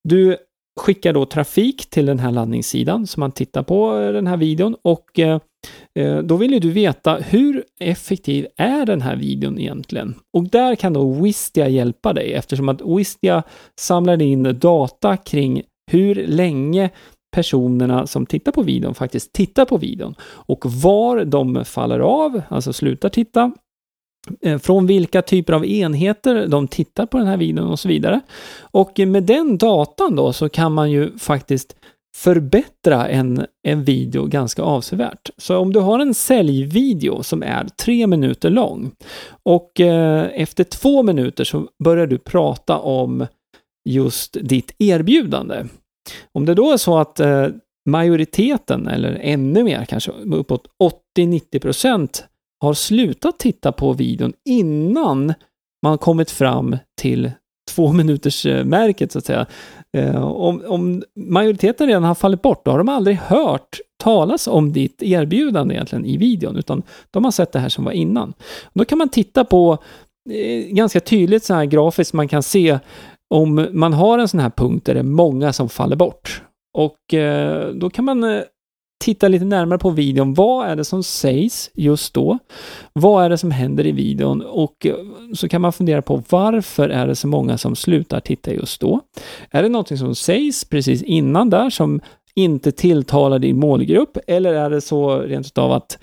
Du 0.09 0.37
skickar 0.79 1.13
då 1.13 1.27
trafik 1.27 1.91
till 1.91 2.07
den 2.07 2.19
här 2.19 2.33
landningssidan 2.33 3.07
som 3.07 3.21
man 3.21 3.33
tittar 3.33 3.63
på 3.63 4.01
eh, 4.01 4.13
den 4.13 4.27
här 4.27 4.37
videon 4.37 4.77
och 4.83 5.19
eh, 5.19 5.41
eh, 5.99 6.19
då 6.19 6.37
vill 6.37 6.53
ju 6.53 6.59
du 6.59 6.71
veta 6.71 7.15
hur 7.15 7.65
effektiv 7.81 8.47
är 8.57 8.87
den 8.87 9.03
här 9.03 9.17
videon 9.17 9.59
egentligen? 9.59 10.15
Och 10.37 10.45
där 10.45 10.75
kan 10.75 10.93
då 10.93 11.13
Wistia 11.13 11.69
hjälpa 11.69 12.13
dig 12.13 12.33
eftersom 12.33 12.69
att 12.69 12.81
Wistia 12.83 13.43
samlar 13.81 14.23
in 14.23 14.59
data 14.59 15.17
kring 15.17 15.63
hur 15.91 16.15
länge 16.15 16.91
personerna 17.33 18.07
som 18.07 18.27
tittar 18.27 18.53
på 18.53 18.63
videon 18.63 18.95
faktiskt 18.95 19.33
tittar 19.33 19.65
på 19.65 19.77
videon 19.77 20.15
och 20.23 20.67
var 20.67 21.25
de 21.25 21.65
faller 21.65 22.01
av, 22.01 22.43
alltså 22.49 22.73
slutar 22.73 23.09
titta, 23.09 23.53
Eh, 24.41 24.59
från 24.59 24.87
vilka 24.87 25.23
typer 25.23 25.53
av 25.53 25.67
enheter 25.67 26.47
de 26.47 26.69
tittar 26.69 27.07
på 27.07 27.19
den 27.19 27.27
här 27.27 27.37
videon 27.37 27.69
och 27.69 27.79
så 27.79 27.89
vidare. 27.89 28.21
Och 28.61 28.99
med 28.99 29.23
den 29.23 29.59
datan 29.59 30.17
då 30.17 30.33
så 30.33 30.49
kan 30.49 30.73
man 30.73 30.91
ju 30.91 31.19
faktiskt 31.19 31.77
förbättra 32.17 33.09
en, 33.09 33.47
en 33.63 33.85
video 33.85 34.27
ganska 34.27 34.63
avsevärt. 34.63 35.31
Så 35.37 35.57
om 35.57 35.73
du 35.73 35.81
har 35.81 35.99
en 36.01 36.15
säljvideo 36.15 37.23
som 37.23 37.43
är 37.43 37.67
tre 37.85 38.07
minuter 38.07 38.51
lång 38.51 38.91
och 39.43 39.81
eh, 39.81 40.27
efter 40.35 40.65
två 40.65 41.03
minuter 41.03 41.45
så 41.45 41.69
börjar 41.85 42.07
du 42.07 42.19
prata 42.19 42.79
om 42.79 43.27
just 43.89 44.37
ditt 44.43 44.75
erbjudande. 44.79 45.65
Om 46.33 46.45
det 46.45 46.55
då 46.55 46.73
är 46.73 46.77
så 46.77 46.99
att 46.99 47.21
eh, 47.21 47.47
majoriteten, 47.89 48.87
eller 48.87 49.19
ännu 49.23 49.65
mer 49.65 49.85
kanske, 49.85 50.11
uppåt 50.11 50.67
80-90 51.19 51.59
procent 51.59 52.25
har 52.61 52.75
slutat 52.75 53.39
titta 53.39 53.73
på 53.73 53.93
videon 53.93 54.33
innan 54.45 55.35
man 55.83 55.99
kommit 55.99 56.31
fram 56.31 56.77
till 57.01 57.31
två 57.69 57.93
minuters 57.93 58.47
eh, 58.47 58.65
märket 58.65 59.13
så 59.13 59.19
att 59.19 59.27
säga. 59.27 59.47
Eh, 59.97 60.25
om, 60.25 60.63
om 60.67 61.03
majoriteten 61.17 61.87
redan 61.87 62.05
har 62.05 62.15
fallit 62.15 62.43
bort, 62.43 62.65
då 62.65 62.71
har 62.71 62.79
de 62.79 62.89
aldrig 62.89 63.17
hört 63.17 63.81
talas 64.03 64.47
om 64.47 64.73
ditt 64.73 65.03
erbjudande 65.03 65.75
egentligen 65.75 66.07
i 66.07 66.17
videon, 66.17 66.57
utan 66.57 66.83
de 67.11 67.25
har 67.25 67.31
sett 67.31 67.53
det 67.53 67.59
här 67.59 67.69
som 67.69 67.85
var 67.85 67.93
innan. 67.93 68.33
Då 68.75 68.85
kan 68.85 68.99
man 68.99 69.09
titta 69.09 69.45
på 69.45 69.79
eh, 70.31 70.67
ganska 70.67 71.01
tydligt 71.01 71.45
så 71.45 71.55
här 71.55 71.65
grafiskt, 71.65 72.13
man 72.13 72.29
kan 72.29 72.43
se 72.43 72.79
om 73.35 73.69
man 73.73 73.93
har 73.93 74.19
en 74.19 74.29
sån 74.29 74.41
här 74.41 74.51
punkt 74.51 74.87
där 74.87 74.95
det 74.95 75.01
är 75.01 75.05
många 75.05 75.53
som 75.53 75.69
faller 75.69 75.97
bort. 75.97 76.43
Och 76.79 76.99
då 77.75 77.91
kan 77.91 78.05
man 78.05 78.43
titta 78.99 79.29
lite 79.29 79.45
närmare 79.45 79.79
på 79.79 79.91
videon. 79.91 80.35
Vad 80.35 80.69
är 80.69 80.77
det 80.77 80.85
som 80.85 81.03
sägs 81.03 81.71
just 81.75 82.15
då? 82.15 82.39
Vad 82.93 83.25
är 83.25 83.31
det 83.31 83.39
som 83.39 83.51
händer 83.51 83.87
i 83.87 83.93
videon? 83.93 84.43
Och 84.43 84.87
eh, 84.87 84.95
så 85.35 85.49
kan 85.49 85.61
man 85.61 85.73
fundera 85.73 86.03
på 86.03 86.23
varför 86.29 86.89
är 86.89 87.07
det 87.07 87.17
så 87.17 87.29
många 87.29 87.59
som 87.59 87.77
slutar 87.77 88.21
titta 88.21 88.53
just 88.53 88.81
då? 88.81 89.01
Är 89.51 89.63
det 89.63 89.69
någonting 89.69 89.99
som 89.99 90.15
sägs 90.15 90.65
precis 90.65 91.03
innan 91.03 91.51
där 91.51 91.71
som 91.71 92.01
inte 92.35 92.73
tilltalar 92.73 93.39
din 93.39 93.59
målgrupp? 93.59 94.19
Eller 94.27 94.55
är 94.55 94.71
det 94.71 94.81
så 94.81 95.19
rent 95.19 95.59
av 95.59 95.73
att 95.73 95.99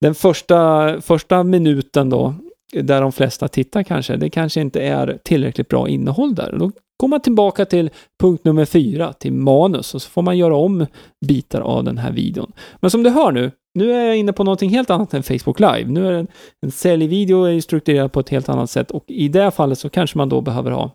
den 0.00 0.14
första, 0.14 1.00
första 1.00 1.42
minuten 1.42 2.10
då, 2.10 2.34
där 2.82 3.00
de 3.00 3.12
flesta 3.12 3.48
tittar 3.48 3.82
kanske, 3.82 4.16
det 4.16 4.30
kanske 4.30 4.60
inte 4.60 4.82
är 4.82 5.18
tillräckligt 5.24 5.68
bra 5.68 5.88
innehåll 5.88 6.34
där. 6.34 6.56
Då 6.58 6.72
går 6.96 7.08
man 7.08 7.20
tillbaka 7.20 7.64
till 7.64 7.90
punkt 8.20 8.44
nummer 8.44 8.64
fyra, 8.64 9.12
till 9.12 9.32
manus, 9.32 9.94
och 9.94 10.02
så 10.02 10.10
får 10.10 10.22
man 10.22 10.38
göra 10.38 10.56
om 10.56 10.86
bitar 11.26 11.60
av 11.60 11.84
den 11.84 11.98
här 11.98 12.12
videon. 12.12 12.52
Men 12.80 12.90
som 12.90 13.02
du 13.02 13.10
hör 13.10 13.32
nu, 13.32 13.50
nu 13.74 13.92
är 13.92 14.06
jag 14.06 14.16
inne 14.16 14.32
på 14.32 14.44
någonting 14.44 14.70
helt 14.70 14.90
annat 14.90 15.14
än 15.14 15.22
Facebook 15.22 15.60
Live. 15.60 15.84
Nu 15.84 16.06
är 16.06 16.12
det 16.12 16.18
en, 16.18 16.28
en 16.66 16.70
säljvideo 16.70 17.44
är 17.44 17.60
strukturerad 17.60 18.12
på 18.12 18.20
ett 18.20 18.28
helt 18.28 18.48
annat 18.48 18.70
sätt 18.70 18.90
och 18.90 19.04
i 19.06 19.28
det 19.28 19.50
fallet 19.50 19.78
så 19.78 19.88
kanske 19.88 20.18
man 20.18 20.28
då 20.28 20.40
behöver 20.40 20.70
ha 20.70 20.90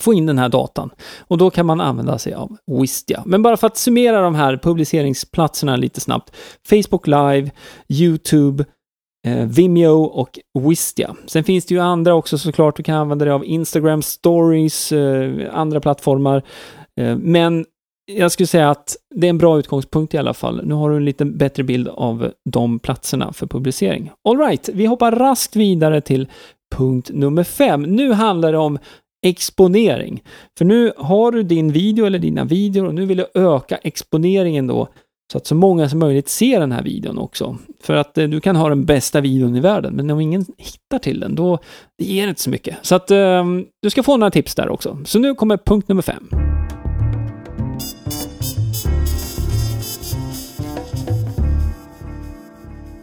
få 0.00 0.14
in 0.14 0.26
den 0.26 0.38
här 0.38 0.48
datan. 0.48 0.90
Och 1.18 1.38
då 1.38 1.50
kan 1.50 1.66
man 1.66 1.80
använda 1.80 2.18
sig 2.18 2.34
av 2.34 2.56
Wistia. 2.80 3.22
Men 3.26 3.42
bara 3.42 3.56
för 3.56 3.66
att 3.66 3.76
summera 3.76 4.20
de 4.20 4.34
här 4.34 4.56
publiceringsplatserna 4.56 5.76
lite 5.76 6.00
snabbt. 6.00 6.36
Facebook 6.68 7.06
Live, 7.06 7.50
YouTube, 7.88 8.64
eh, 9.26 9.46
Vimeo 9.46 10.02
och 10.02 10.38
Wistia. 10.58 11.16
Sen 11.26 11.44
finns 11.44 11.66
det 11.66 11.74
ju 11.74 11.80
andra 11.80 12.14
också 12.14 12.38
såklart. 12.38 12.76
Du 12.76 12.82
kan 12.82 12.94
använda 12.94 13.24
dig 13.24 13.34
av 13.34 13.44
Instagram 13.44 14.02
stories, 14.02 14.92
eh, 14.92 15.32
andra 15.52 15.80
plattformar. 15.80 16.42
Eh, 17.00 17.16
men 17.16 17.64
jag 18.12 18.32
skulle 18.32 18.46
säga 18.46 18.70
att 18.70 18.96
det 19.14 19.26
är 19.26 19.30
en 19.30 19.38
bra 19.38 19.58
utgångspunkt 19.58 20.14
i 20.14 20.18
alla 20.18 20.34
fall. 20.34 20.60
Nu 20.64 20.74
har 20.74 20.90
du 20.90 20.96
en 20.96 21.04
lite 21.04 21.24
bättre 21.24 21.62
bild 21.62 21.88
av 21.88 22.30
de 22.50 22.78
platserna 22.78 23.32
för 23.32 23.46
publicering. 23.46 24.10
Alright, 24.28 24.68
vi 24.68 24.86
hoppar 24.86 25.12
raskt 25.12 25.56
vidare 25.56 26.00
till 26.00 26.28
punkt 26.76 27.10
nummer 27.12 27.44
fem. 27.44 27.82
Nu 27.82 28.12
handlar 28.12 28.52
det 28.52 28.58
om 28.58 28.78
exponering. 29.26 30.22
För 30.58 30.64
nu 30.64 30.92
har 30.96 31.32
du 31.32 31.42
din 31.42 31.72
video 31.72 32.06
eller 32.06 32.18
dina 32.18 32.44
videor 32.44 32.86
och 32.86 32.94
nu 32.94 33.06
vill 33.06 33.16
du 33.16 33.26
öka 33.40 33.76
exponeringen 33.76 34.66
då 34.66 34.88
så 35.32 35.38
att 35.38 35.46
så 35.46 35.54
många 35.54 35.88
som 35.88 35.98
möjligt 35.98 36.28
ser 36.28 36.60
den 36.60 36.72
här 36.72 36.82
videon 36.82 37.18
också. 37.18 37.58
För 37.82 37.94
att 37.94 38.18
eh, 38.18 38.28
du 38.28 38.40
kan 38.40 38.56
ha 38.56 38.68
den 38.68 38.84
bästa 38.84 39.20
videon 39.20 39.56
i 39.56 39.60
världen, 39.60 39.96
men 39.96 40.10
om 40.10 40.20
ingen 40.20 40.46
hittar 40.58 40.98
till 40.98 41.20
den, 41.20 41.34
då 41.34 41.58
det 41.98 42.04
ger 42.04 42.28
inte 42.28 42.40
så 42.40 42.50
mycket. 42.50 42.76
Så 42.82 42.94
att 42.94 43.10
eh, 43.10 43.44
du 43.82 43.90
ska 43.90 44.02
få 44.02 44.16
några 44.16 44.30
tips 44.30 44.54
där 44.54 44.68
också. 44.68 44.98
Så 45.04 45.18
nu 45.18 45.34
kommer 45.34 45.56
punkt 45.56 45.88
nummer 45.88 46.02
fem. 46.02 46.28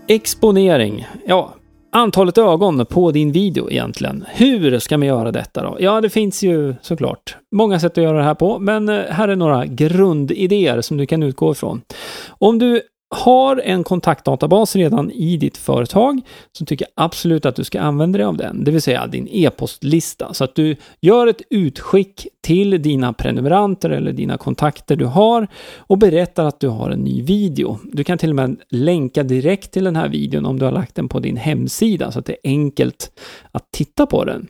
Exponering. 0.07 1.07
Ja, 1.27 1.53
antalet 1.91 2.38
ögon 2.38 2.86
på 2.86 3.12
din 3.12 3.32
video 3.32 3.71
egentligen. 3.71 4.26
Hur 4.28 4.80
ska 4.80 4.97
man 4.97 5.08
göra 5.08 5.32
detta 5.32 5.63
då? 5.63 5.78
Ja, 5.80 6.02
det 6.02 6.10
finns 6.10 6.43
ju 6.43 6.76
såklart 6.82 7.38
många 7.52 7.80
sätt 7.80 7.97
att 7.97 8.04
göra 8.04 8.17
det 8.17 8.23
här 8.23 8.36
på, 8.36 8.60
men 8.60 8.89
eh, 8.89 9.02
här 9.10 9.28
är 9.28 9.36
några 9.36 9.65
grundidéer 9.65 10.82
som 10.82 10.97
du 10.97 11.06
kan 11.06 11.23
utgå 11.23 11.52
ifrån. 11.52 11.82
Om 12.30 12.60
du 12.60 12.82
har 13.10 13.62
en 13.65 13.84
kontaktdatabas 13.84 14.76
redan 14.76 15.12
i 15.12 15.38
ditt 15.38 15.58
företag 15.58 16.21
så 16.52 16.65
tycker 16.65 16.86
jag 16.86 17.06
absolut 17.06 17.45
att 17.45 17.56
du 17.56 17.63
ska 17.63 17.82
använda 17.82 18.17
dig 18.17 18.26
av 18.26 18.38
den, 18.38 18.63
det 18.63 18.71
vill 18.71 18.82
säga 18.82 19.08
din 19.08 19.28
e-postlista. 19.32 20.34
Så 20.34 20.43
att 20.43 20.56
du 20.56 20.76
gör 21.02 21.28
ett 21.28 21.41
utskick 21.50 22.28
till 22.47 22.81
dina 22.81 23.13
prenumeranter 23.13 23.89
eller 23.89 24.13
dina 24.13 24.38
kontakter 24.38 24.95
du 24.95 25.05
har 25.05 25.47
och 25.77 25.97
berättar 25.97 26.45
att 26.45 26.60
du 26.60 26.67
har 26.67 26.89
en 26.89 26.99
ny 26.99 27.21
video. 27.21 27.79
Du 27.83 28.03
kan 28.03 28.17
till 28.17 28.29
och 28.29 28.36
med 28.36 28.57
länka 28.69 29.23
direkt 29.23 29.71
till 29.71 29.83
den 29.83 29.95
här 29.95 30.10
videon 30.10 30.45
om 30.45 30.60
du 30.60 30.65
har 30.65 30.71
lagt 30.71 30.95
den 30.95 31.10
på 31.10 31.19
din 31.19 31.38
hemsida 31.38 32.12
så 32.12 32.19
att 32.19 32.25
det 32.25 32.33
är 32.33 32.39
enkelt 32.43 33.12
att 33.51 33.71
titta 33.71 34.05
på 34.05 34.25
den. 34.25 34.47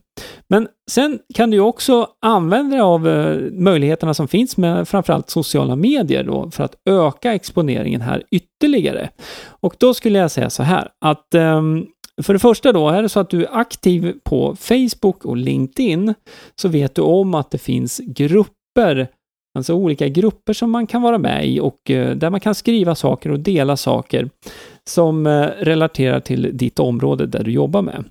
Men 0.48 0.68
sen 0.92 1.20
kan 1.36 1.50
du 1.50 1.60
också 1.60 2.08
använda 2.22 2.76
dig 2.76 2.82
av 2.82 3.08
eh, 3.08 3.52
möjligheterna 3.52 4.14
som 4.14 4.28
finns 4.28 4.58
med 4.58 4.88
framförallt 4.88 5.30
sociala 5.30 5.76
medier 5.76 6.24
då 6.24 6.52
för 6.52 6.64
att 6.64 6.76
öka 6.90 7.34
exponeringen 7.34 8.02
här 8.02 8.24
ytterligare. 8.32 9.10
Och 9.48 9.76
då 9.80 9.94
skulle 9.94 10.20
jag 10.20 10.32
säga 10.32 10.50
så 10.50 10.64
här 10.64 10.90
att 11.02 11.36
um, 11.36 11.88
för 12.24 12.34
det 12.34 12.40
första 12.40 12.72
då, 12.72 12.90
är 12.90 13.02
det 13.02 13.10
så 13.10 13.20
att 13.20 13.30
du 13.30 13.44
är 13.44 13.58
aktiv 13.58 14.14
på 14.24 14.56
Facebook 14.56 15.26
och 15.26 15.38
LinkedIn 15.38 16.14
så 16.56 16.68
vet 16.68 16.96
du 16.96 17.02
om 17.02 17.36
att 17.36 17.52
det 17.52 17.58
finns 17.58 18.02
grupper 18.06 19.08
Alltså 19.58 19.74
olika 19.74 20.08
grupper 20.08 20.54
som 20.54 20.72
man 20.72 20.88
kan 20.88 21.02
vara 21.02 21.18
med 21.18 21.48
i 21.48 21.60
och 21.60 21.92
eh, 21.92 22.16
där 22.16 22.30
man 22.30 22.40
kan 22.40 22.56
skriva 22.56 22.96
saker 22.96 23.32
och 23.32 23.40
dela 23.40 23.78
saker 23.78 24.30
som 24.84 25.28
eh, 25.28 25.48
relaterar 25.60 26.20
till 26.20 26.50
ditt 26.54 26.80
område 26.80 27.26
där 27.26 27.44
du 27.44 27.52
jobbar 27.52 27.82
med. 27.82 28.04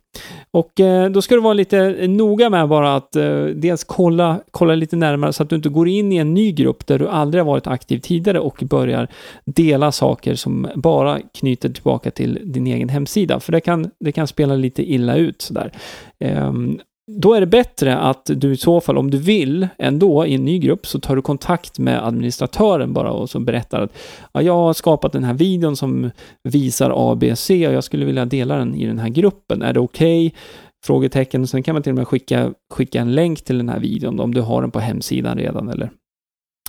Och 0.51 0.81
eh, 0.81 1.11
då 1.11 1.23
ska 1.23 1.35
du 1.35 1.41
vara 1.41 1.55
lite 1.55 2.07
noga 2.09 2.51
med 2.51 2.69
bara 2.69 2.97
att 2.97 3.13
dels 3.55 3.85
kolla, 3.85 4.41
kolla 4.51 4.75
lite 4.75 4.97
närmare 4.97 5.33
så 5.33 5.43
att 5.43 5.51
du 5.51 5.57
inte 5.57 5.69
går 5.69 5.89
in 5.89 6.13
i 6.13 6.17
en 6.17 6.35
ny 6.35 6.53
grupp 6.53 6.87
där 6.87 6.99
du 6.99 7.09
aldrig 7.09 7.45
har 7.45 7.53
varit 7.53 7.67
aktiv 7.67 7.99
tidigare 7.99 8.41
och 8.41 8.63
börjar 8.63 9.09
dela 9.45 9.93
saker 9.93 10.35
som 10.35 10.69
bara 10.75 11.21
knyter 11.39 11.69
tillbaka 11.69 12.11
till 12.11 12.39
din 12.45 12.67
egen 12.67 12.89
hemsida. 12.89 13.41
För 13.41 13.53
det 13.53 13.61
kan, 13.61 13.91
det 14.01 14.13
kan 14.13 14.27
spela 14.27 14.55
lite 14.55 14.93
illa 14.93 15.17
ut 15.17 15.43
sådär. 15.43 15.73
Ehm, 16.19 16.79
då 17.13 17.35
är 17.35 17.41
det 17.41 17.47
bättre 17.47 17.97
att 17.97 18.31
du 18.35 18.53
i 18.53 18.57
så 18.57 18.81
fall, 18.81 18.99
om 18.99 19.11
du 19.11 19.19
vill, 19.19 19.69
ändå 19.79 20.27
i 20.27 20.35
en 20.35 20.45
ny 20.45 20.59
grupp, 20.59 20.87
så 20.87 21.01
tar 21.01 21.17
du 21.17 21.23
kontakt 21.23 21.79
med 21.79 22.07
administratören 22.07 22.93
bara 22.93 23.11
och 23.11 23.31
så 23.31 23.41
berättar 23.41 23.81
att 23.81 23.93
ja, 24.33 24.43
jag 24.43 24.55
har 24.55 24.73
skapat 24.73 25.13
den 25.13 25.25
här 25.25 25.35
videon 25.35 25.77
som 25.77 26.11
visar 26.43 27.13
ABC 27.13 27.51
och 27.51 27.57
jag 27.57 27.85
skulle 27.85 28.05
vilja 28.05 28.25
dela 28.25 28.57
den 28.57 28.75
i 28.75 28.87
den 28.87 28.99
här 28.99 29.09
gruppen. 29.09 29.63
Är 29.63 29.73
det 29.73 29.81
okej? 29.81 30.27
Okay? 30.27 30.39
Frågetecken. 30.87 31.47
Sen 31.47 31.63
kan 31.63 31.75
man 31.75 31.83
till 31.83 31.93
och 31.93 31.99
med 31.99 32.09
skicka, 32.09 32.53
skicka 32.75 33.01
en 33.01 33.15
länk 33.15 33.45
till 33.45 33.59
den 33.59 33.69
här 33.69 33.81
videon 33.81 34.21
om 34.21 34.35
du 34.35 34.41
har 34.41 34.61
den 34.61 34.71
på 34.71 34.81
hemsidan 34.81 35.39
redan 35.39 35.69
eller 35.69 35.91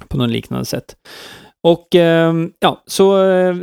på 0.08 0.18
något 0.18 0.30
liknande 0.30 0.66
sätt. 0.66 0.96
Och 1.68 1.96
eh, 1.96 2.34
ja, 2.60 2.84
så 2.86 3.24
eh, 3.30 3.56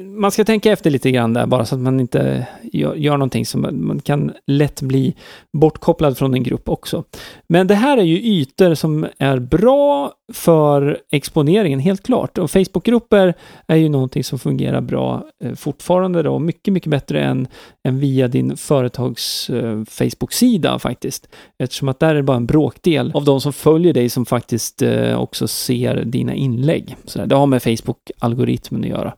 man 0.00 0.30
ska 0.30 0.44
tänka 0.44 0.72
efter 0.72 0.90
lite 0.90 1.10
grann 1.10 1.34
där 1.34 1.46
bara 1.46 1.64
så 1.64 1.74
att 1.74 1.80
man 1.80 2.00
inte 2.00 2.46
gör, 2.62 2.94
gör 2.94 3.12
någonting 3.12 3.46
som 3.46 3.60
man 3.60 4.00
kan 4.00 4.32
lätt 4.46 4.82
bli 4.82 5.14
bortkopplad 5.52 6.18
från 6.18 6.34
en 6.34 6.42
grupp 6.42 6.68
också. 6.68 7.04
Men 7.48 7.66
det 7.66 7.74
här 7.74 7.98
är 7.98 8.02
ju 8.02 8.16
ytor 8.16 8.74
som 8.74 9.06
är 9.18 9.38
bra 9.38 10.12
för 10.32 10.98
exponeringen, 11.10 11.80
helt 11.80 12.02
klart. 12.02 12.38
Och 12.38 12.50
Facebookgrupper 12.50 13.34
är 13.66 13.76
ju 13.76 13.88
någonting 13.88 14.24
som 14.24 14.38
fungerar 14.38 14.80
bra 14.80 15.24
eh, 15.44 15.54
fortfarande 15.54 16.22
då, 16.22 16.38
mycket, 16.38 16.74
mycket 16.74 16.90
bättre 16.90 17.24
än, 17.24 17.48
än 17.88 17.98
via 17.98 18.28
din 18.28 18.56
företags 18.56 19.50
eh, 19.50 19.84
Facebook-sida 19.84 20.78
faktiskt. 20.78 21.28
Eftersom 21.58 21.88
att 21.88 22.00
där 22.00 22.08
är 22.08 22.14
det 22.14 22.22
bara 22.22 22.36
en 22.36 22.46
bråkdel 22.46 23.12
av 23.14 23.24
de 23.24 23.40
som 23.40 23.52
följer 23.52 23.92
dig 23.92 24.08
som 24.08 24.26
faktiskt 24.26 24.82
eh, 24.82 25.20
också 25.20 25.48
ser 25.48 26.04
dina 26.04 26.34
inlägg. 26.34 26.96
Så 27.04 27.24
det 27.24 27.34
har 27.34 27.46
med 27.46 27.62
Facebook-algoritmen 27.62 28.80
att 28.80 28.88
göra. 28.88 29.14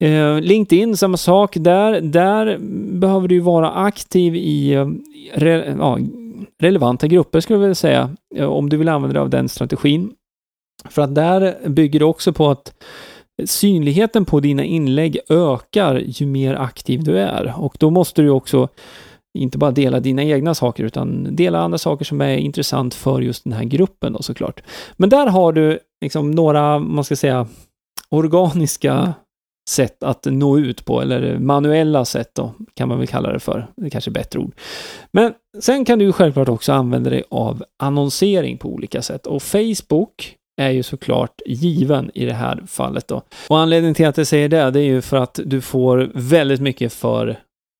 Eh, 0.00 0.40
LinkedIn, 0.40 0.96
samma 0.96 1.16
sak 1.16 1.56
där. 1.60 2.00
Där 2.00 2.58
behöver 2.98 3.28
du 3.28 3.40
vara 3.40 3.70
aktiv 3.70 4.36
i 4.36 4.72
eh, 4.72 4.88
re, 5.34 5.76
ja, 5.78 5.98
relevanta 6.62 7.06
grupper 7.06 7.40
skulle 7.40 7.54
jag 7.54 7.60
vilja 7.60 7.74
säga, 7.74 8.10
eh, 8.36 8.46
om 8.46 8.68
du 8.68 8.76
vill 8.76 8.88
använda 8.88 9.12
dig 9.12 9.22
av 9.22 9.30
den 9.30 9.48
strategin. 9.48 10.12
För 10.88 11.02
att 11.02 11.14
där 11.14 11.68
bygger 11.68 11.98
det 11.98 12.04
också 12.04 12.32
på 12.32 12.50
att 12.50 12.72
synligheten 13.44 14.24
på 14.24 14.40
dina 14.40 14.64
inlägg 14.64 15.18
ökar 15.28 16.02
ju 16.06 16.26
mer 16.26 16.54
aktiv 16.54 17.04
du 17.04 17.18
är 17.18 17.54
och 17.58 17.76
då 17.78 17.90
måste 17.90 18.22
du 18.22 18.30
också 18.30 18.68
inte 19.38 19.58
bara 19.58 19.70
dela 19.70 20.00
dina 20.00 20.24
egna 20.24 20.54
saker 20.54 20.84
utan 20.84 21.36
dela 21.36 21.60
andra 21.60 21.78
saker 21.78 22.04
som 22.04 22.20
är 22.20 22.36
intressant 22.36 22.94
för 22.94 23.20
just 23.20 23.44
den 23.44 23.52
här 23.52 23.64
gruppen 23.64 24.12
då 24.12 24.22
såklart. 24.22 24.62
Men 24.96 25.08
där 25.08 25.26
har 25.26 25.52
du 25.52 25.78
liksom 26.00 26.30
några, 26.30 26.78
man 26.78 27.04
ska 27.04 27.16
säga, 27.16 27.46
organiska 28.08 29.14
sätt 29.70 30.02
att 30.02 30.24
nå 30.24 30.58
ut 30.58 30.84
på, 30.84 31.00
eller 31.00 31.38
manuella 31.38 32.04
sätt 32.04 32.30
då, 32.34 32.52
kan 32.74 32.88
man 32.88 32.98
väl 32.98 33.06
kalla 33.06 33.32
det 33.32 33.40
för. 33.40 33.66
Det 33.76 33.86
är 33.86 33.90
kanske 33.90 34.10
är 34.10 34.12
bättre 34.12 34.40
ord. 34.40 34.54
Men 35.12 35.32
sen 35.60 35.84
kan 35.84 35.98
du 35.98 36.12
självklart 36.12 36.48
också 36.48 36.72
använda 36.72 37.10
dig 37.10 37.22
av 37.30 37.64
annonsering 37.82 38.58
på 38.58 38.68
olika 38.68 39.02
sätt 39.02 39.26
och 39.26 39.42
Facebook 39.42 40.35
är 40.56 40.70
ju 40.70 40.82
såklart 40.82 41.40
given 41.46 42.10
i 42.14 42.24
det 42.24 42.34
här 42.34 42.62
fallet 42.66 43.08
då. 43.08 43.22
Och 43.48 43.58
anledningen 43.58 43.94
till 43.94 44.06
att 44.06 44.16
jag 44.16 44.26
säger 44.26 44.48
det, 44.48 44.70
det 44.70 44.80
är 44.80 44.84
ju 44.84 45.02
för 45.02 45.16
att 45.16 45.40
du 45.44 45.60
får 45.60 46.10
väldigt 46.14 46.60
mycket 46.60 46.92
för 46.92 47.36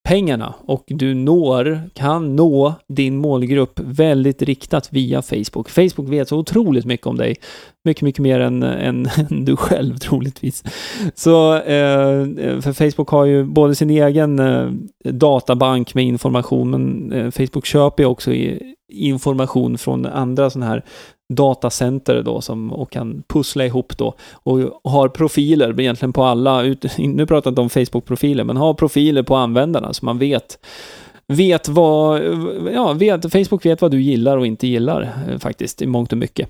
pengarna 0.07 0.55
och 0.67 0.85
du 0.87 1.15
når, 1.15 1.91
kan 1.95 2.37
nå 2.37 2.75
din 2.89 3.17
målgrupp 3.17 3.81
väldigt 3.85 4.43
riktat 4.43 4.89
via 4.93 5.23
Facebook. 5.23 5.69
Facebook 5.69 6.09
vet 6.09 6.29
så 6.29 6.39
otroligt 6.39 6.85
mycket 6.85 7.07
om 7.07 7.17
dig. 7.17 7.37
Mycket, 7.85 8.03
mycket 8.03 8.23
mer 8.23 8.41
än, 8.41 8.62
än, 8.62 9.09
än 9.17 9.45
du 9.45 9.57
själv 9.57 9.97
troligtvis. 9.97 10.65
Så 11.15 11.55
eh, 11.55 12.27
för 12.61 12.73
Facebook 12.73 13.09
har 13.09 13.25
ju 13.25 13.45
både 13.45 13.75
sin 13.75 13.91
egen 13.91 14.39
eh, 14.39 14.71
databank 15.05 15.95
med 15.95 16.05
information, 16.05 16.71
men 16.71 17.12
eh, 17.12 17.31
Facebook 17.31 17.67
köper 17.67 18.03
ju 18.03 18.09
också 18.09 18.31
information 18.93 19.79
från 19.79 20.07
andra 20.07 20.51
sådana 20.51 20.67
här 20.67 20.85
datacenter 21.29 22.23
då 22.23 22.41
som, 22.41 22.73
och 22.73 22.91
kan 22.91 23.23
pussla 23.27 23.67
ihop 23.67 23.99
då 23.99 24.15
och 24.33 24.81
har 24.85 25.09
profiler 25.09 25.81
egentligen 25.81 26.12
på 26.12 26.25
alla, 26.25 26.62
nu 26.99 27.27
pratar 27.27 27.49
jag 27.49 27.53
inte 27.53 27.61
om 27.61 27.71
Facebook-profiler, 27.71 28.45
men 28.45 28.57
har 28.57 28.75
profiler 28.75 29.23
på 29.23 29.37
användarna 29.37 29.93
så 29.93 30.05
man 30.05 30.19
vet 30.19 30.59
vet 31.29 31.69
vad, 31.69 32.23
ja, 32.75 32.93
vet, 32.93 33.33
Facebook 33.33 33.67
vet 33.67 33.83
vad 33.83 33.91
du 33.91 34.03
gillar 34.03 34.37
och 34.37 34.47
inte 34.47 34.67
gillar 34.67 35.03
eh, 35.29 35.39
faktiskt 35.39 35.83
i 35.83 35.87
mångt 35.87 36.12
och 36.12 36.19
mycket. 36.19 36.49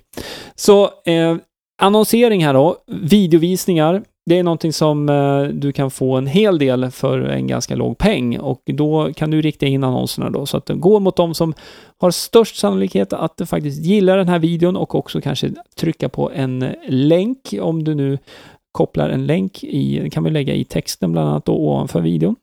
Så 0.55 0.83
eh, 0.83 1.35
annonsering 1.81 2.45
här 2.45 2.53
då, 2.53 2.75
videovisningar, 2.87 4.03
det 4.27 4.39
är 4.39 4.43
någonting 4.43 4.73
som 4.73 5.09
eh, 5.09 5.43
du 5.43 5.71
kan 5.71 5.91
få 5.91 6.15
en 6.15 6.27
hel 6.27 6.59
del 6.59 6.91
för 6.91 7.19
en 7.19 7.47
ganska 7.47 7.75
låg 7.75 7.97
peng. 7.97 8.39
Och 8.39 8.61
då 8.65 9.13
kan 9.13 9.31
du 9.31 9.41
rikta 9.41 9.65
in 9.65 9.83
annonserna 9.83 10.29
då. 10.29 10.45
Så 10.45 10.57
att 10.57 10.65
den 10.65 10.79
går 10.79 10.99
mot 10.99 11.15
de 11.15 11.33
som 11.33 11.53
har 11.97 12.11
störst 12.11 12.55
sannolikhet 12.55 13.13
att 13.13 13.41
faktiskt 13.45 13.85
gilla 13.85 14.15
den 14.15 14.27
här 14.27 14.39
videon 14.39 14.77
och 14.77 14.95
också 14.95 15.21
kanske 15.21 15.51
trycka 15.75 16.09
på 16.09 16.31
en 16.31 16.65
länk. 16.87 17.53
Om 17.61 17.83
du 17.83 17.95
nu 17.95 18.17
kopplar 18.71 19.09
en 19.09 19.25
länk 19.25 19.63
i, 19.63 20.09
kan 20.09 20.23
vi 20.23 20.29
lägga 20.29 20.53
i 20.53 20.63
texten 20.63 21.11
bland 21.11 21.29
annat 21.29 21.45
då 21.45 21.53
ovanför 21.53 22.01
videon. 22.01 22.35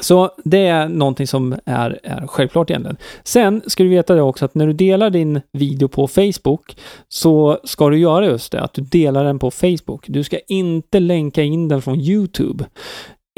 Så 0.00 0.30
det 0.44 0.66
är 0.66 0.88
någonting 0.88 1.26
som 1.26 1.54
är, 1.64 2.00
är 2.02 2.26
självklart 2.26 2.70
egentligen. 2.70 2.96
Sen 3.24 3.62
ska 3.66 3.82
du 3.82 3.88
veta 3.88 4.14
det 4.14 4.22
också 4.22 4.44
att 4.44 4.54
när 4.54 4.66
du 4.66 4.72
delar 4.72 5.10
din 5.10 5.40
video 5.52 5.88
på 5.88 6.08
Facebook 6.08 6.76
så 7.08 7.58
ska 7.64 7.88
du 7.88 7.98
göra 7.98 8.26
just 8.26 8.52
det, 8.52 8.60
att 8.60 8.74
du 8.74 8.82
delar 8.82 9.24
den 9.24 9.38
på 9.38 9.50
Facebook. 9.50 10.04
Du 10.06 10.24
ska 10.24 10.38
inte 10.48 11.00
länka 11.00 11.42
in 11.42 11.68
den 11.68 11.82
från 11.82 12.00
YouTube. 12.00 12.64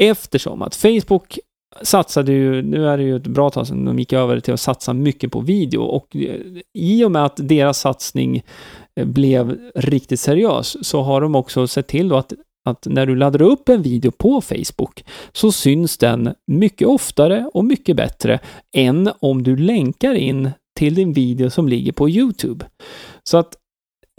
Eftersom 0.03 0.61
att 0.61 0.75
Facebook 0.75 1.39
satsade 1.81 2.31
ju, 2.31 2.61
nu 2.61 2.87
är 2.87 2.97
det 2.97 3.03
ju 3.03 3.15
ett 3.15 3.27
bra 3.27 3.49
tag 3.49 3.67
sedan 3.67 3.85
de 3.85 3.99
gick 3.99 4.13
över 4.13 4.39
till 4.39 4.53
att 4.53 4.59
satsa 4.59 4.93
mycket 4.93 5.31
på 5.31 5.39
video 5.39 5.81
och 5.81 6.15
eh, 6.15 6.35
i 6.73 7.03
och 7.03 7.11
med 7.11 7.25
att 7.25 7.37
deras 7.37 7.79
satsning 7.79 8.43
eh, 8.95 9.05
blev 9.05 9.71
riktigt 9.75 10.19
seriös 10.19 10.87
så 10.87 11.01
har 11.01 11.21
de 11.21 11.35
också 11.35 11.67
sett 11.67 11.87
till 11.87 12.09
då 12.09 12.17
att 12.17 12.33
att 12.67 12.87
när 12.89 13.05
du 13.05 13.15
laddar 13.15 13.41
upp 13.41 13.69
en 13.69 13.81
video 13.81 14.11
på 14.11 14.41
Facebook 14.41 15.03
så 15.33 15.51
syns 15.51 15.97
den 15.97 16.33
mycket 16.47 16.87
oftare 16.87 17.49
och 17.53 17.65
mycket 17.65 17.95
bättre 17.95 18.39
än 18.75 19.09
om 19.19 19.43
du 19.43 19.57
länkar 19.57 20.13
in 20.13 20.51
till 20.77 20.95
din 20.95 21.13
video 21.13 21.49
som 21.49 21.67
ligger 21.67 21.91
på 21.91 22.09
YouTube. 22.09 22.65
Så 23.23 23.37
att 23.37 23.57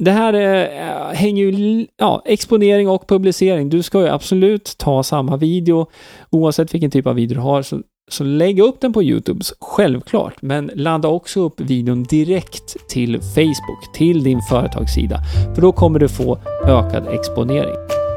det 0.02 0.10
här 0.10 0.32
är, 0.32 1.14
hänger 1.14 1.44
ju, 1.44 1.86
ja, 1.96 2.22
exponering 2.24 2.88
och 2.88 3.08
publicering. 3.08 3.68
Du 3.68 3.82
ska 3.82 4.00
ju 4.00 4.08
absolut 4.08 4.74
ta 4.78 5.02
samma 5.02 5.36
video 5.36 5.86
oavsett 6.30 6.74
vilken 6.74 6.90
typ 6.90 7.06
av 7.06 7.14
video 7.14 7.34
du 7.34 7.40
har. 7.40 7.62
Så, 7.62 7.80
så 8.10 8.24
lägg 8.24 8.60
upp 8.60 8.80
den 8.80 8.92
på 8.92 9.02
YouTube, 9.02 9.40
självklart, 9.60 10.42
men 10.42 10.70
ladda 10.74 11.08
också 11.08 11.40
upp 11.40 11.60
videon 11.60 12.02
direkt 12.02 12.88
till 12.88 13.20
Facebook, 13.20 13.94
till 13.94 14.24
din 14.24 14.40
företagssida, 14.50 15.18
för 15.54 15.62
då 15.62 15.72
kommer 15.72 15.98
du 15.98 16.08
få 16.08 16.38
ökad 16.66 17.06
exponering. 17.08 18.07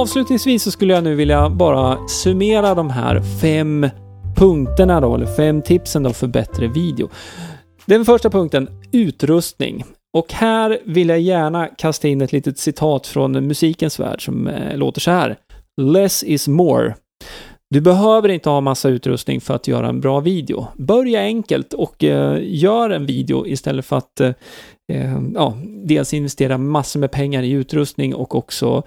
Avslutningsvis 0.00 0.62
så 0.62 0.70
skulle 0.70 0.94
jag 0.94 1.04
nu 1.04 1.14
vilja 1.14 1.50
bara 1.50 2.08
summera 2.08 2.74
de 2.74 2.90
här 2.90 3.22
fem 3.40 3.88
punkterna 4.36 5.00
då, 5.00 5.14
eller 5.14 5.26
fem 5.26 5.62
tipsen 5.62 6.02
då 6.02 6.12
för 6.12 6.26
bättre 6.26 6.68
video. 6.68 7.08
Den 7.86 8.04
första 8.04 8.30
punkten, 8.30 8.68
utrustning. 8.92 9.84
Och 10.12 10.32
här 10.32 10.78
vill 10.84 11.08
jag 11.08 11.20
gärna 11.20 11.66
kasta 11.66 12.08
in 12.08 12.20
ett 12.20 12.32
litet 12.32 12.58
citat 12.58 13.06
från 13.06 13.46
musikens 13.46 14.00
värld 14.00 14.24
som 14.24 14.46
eh, 14.48 14.76
låter 14.76 15.00
så 15.00 15.10
här. 15.10 15.36
Less 15.80 16.22
is 16.22 16.48
more. 16.48 16.94
Du 17.74 17.80
behöver 17.80 18.28
inte 18.28 18.50
ha 18.50 18.60
massa 18.60 18.88
utrustning 18.88 19.40
för 19.40 19.54
att 19.54 19.68
göra 19.68 19.88
en 19.88 20.00
bra 20.00 20.20
video. 20.20 20.66
Börja 20.76 21.20
enkelt 21.20 21.72
och 21.72 22.04
eh, 22.04 22.38
gör 22.42 22.90
en 22.90 23.06
video 23.06 23.46
istället 23.46 23.86
för 23.86 23.96
att 23.96 24.20
eh, 24.20 24.32
eh, 24.92 25.20
ja, 25.34 25.56
dels 25.84 26.14
investera 26.14 26.58
massor 26.58 27.00
med 27.00 27.10
pengar 27.10 27.42
i 27.42 27.50
utrustning 27.50 28.14
och 28.14 28.34
också 28.34 28.82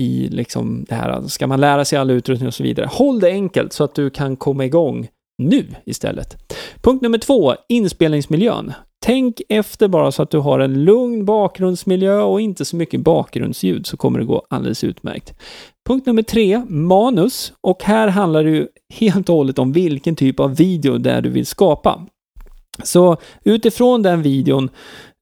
i 0.00 0.28
liksom 0.28 0.84
det 0.88 0.94
här, 0.94 1.22
ska 1.22 1.46
man 1.46 1.60
lära 1.60 1.84
sig 1.84 1.98
all 1.98 2.10
utrustning 2.10 2.46
och 2.46 2.54
så 2.54 2.62
vidare. 2.62 2.88
Håll 2.92 3.20
det 3.20 3.30
enkelt 3.30 3.72
så 3.72 3.84
att 3.84 3.94
du 3.94 4.10
kan 4.10 4.36
komma 4.36 4.64
igång 4.64 5.08
nu 5.42 5.66
istället. 5.84 6.36
Punkt 6.82 7.02
nummer 7.02 7.18
två, 7.18 7.54
inspelningsmiljön. 7.68 8.72
Tänk 9.06 9.42
efter 9.48 9.88
bara 9.88 10.12
så 10.12 10.22
att 10.22 10.30
du 10.30 10.38
har 10.38 10.60
en 10.60 10.84
lugn 10.84 11.24
bakgrundsmiljö 11.24 12.22
och 12.22 12.40
inte 12.40 12.64
så 12.64 12.76
mycket 12.76 13.00
bakgrundsljud 13.00 13.86
så 13.86 13.96
kommer 13.96 14.18
det 14.18 14.24
gå 14.24 14.46
alldeles 14.50 14.84
utmärkt. 14.84 15.34
Punkt 15.86 16.06
nummer 16.06 16.22
tre, 16.22 16.62
manus. 16.68 17.52
Och 17.60 17.82
här 17.82 18.08
handlar 18.08 18.44
det 18.44 18.50
ju 18.50 18.68
helt 18.94 19.28
och 19.28 19.34
hållet 19.34 19.58
om 19.58 19.72
vilken 19.72 20.16
typ 20.16 20.40
av 20.40 20.56
video 20.56 20.98
där 20.98 21.20
du 21.20 21.30
vill 21.30 21.46
skapa. 21.46 22.06
Så 22.82 23.16
utifrån 23.44 24.02
den 24.02 24.22
videon 24.22 24.70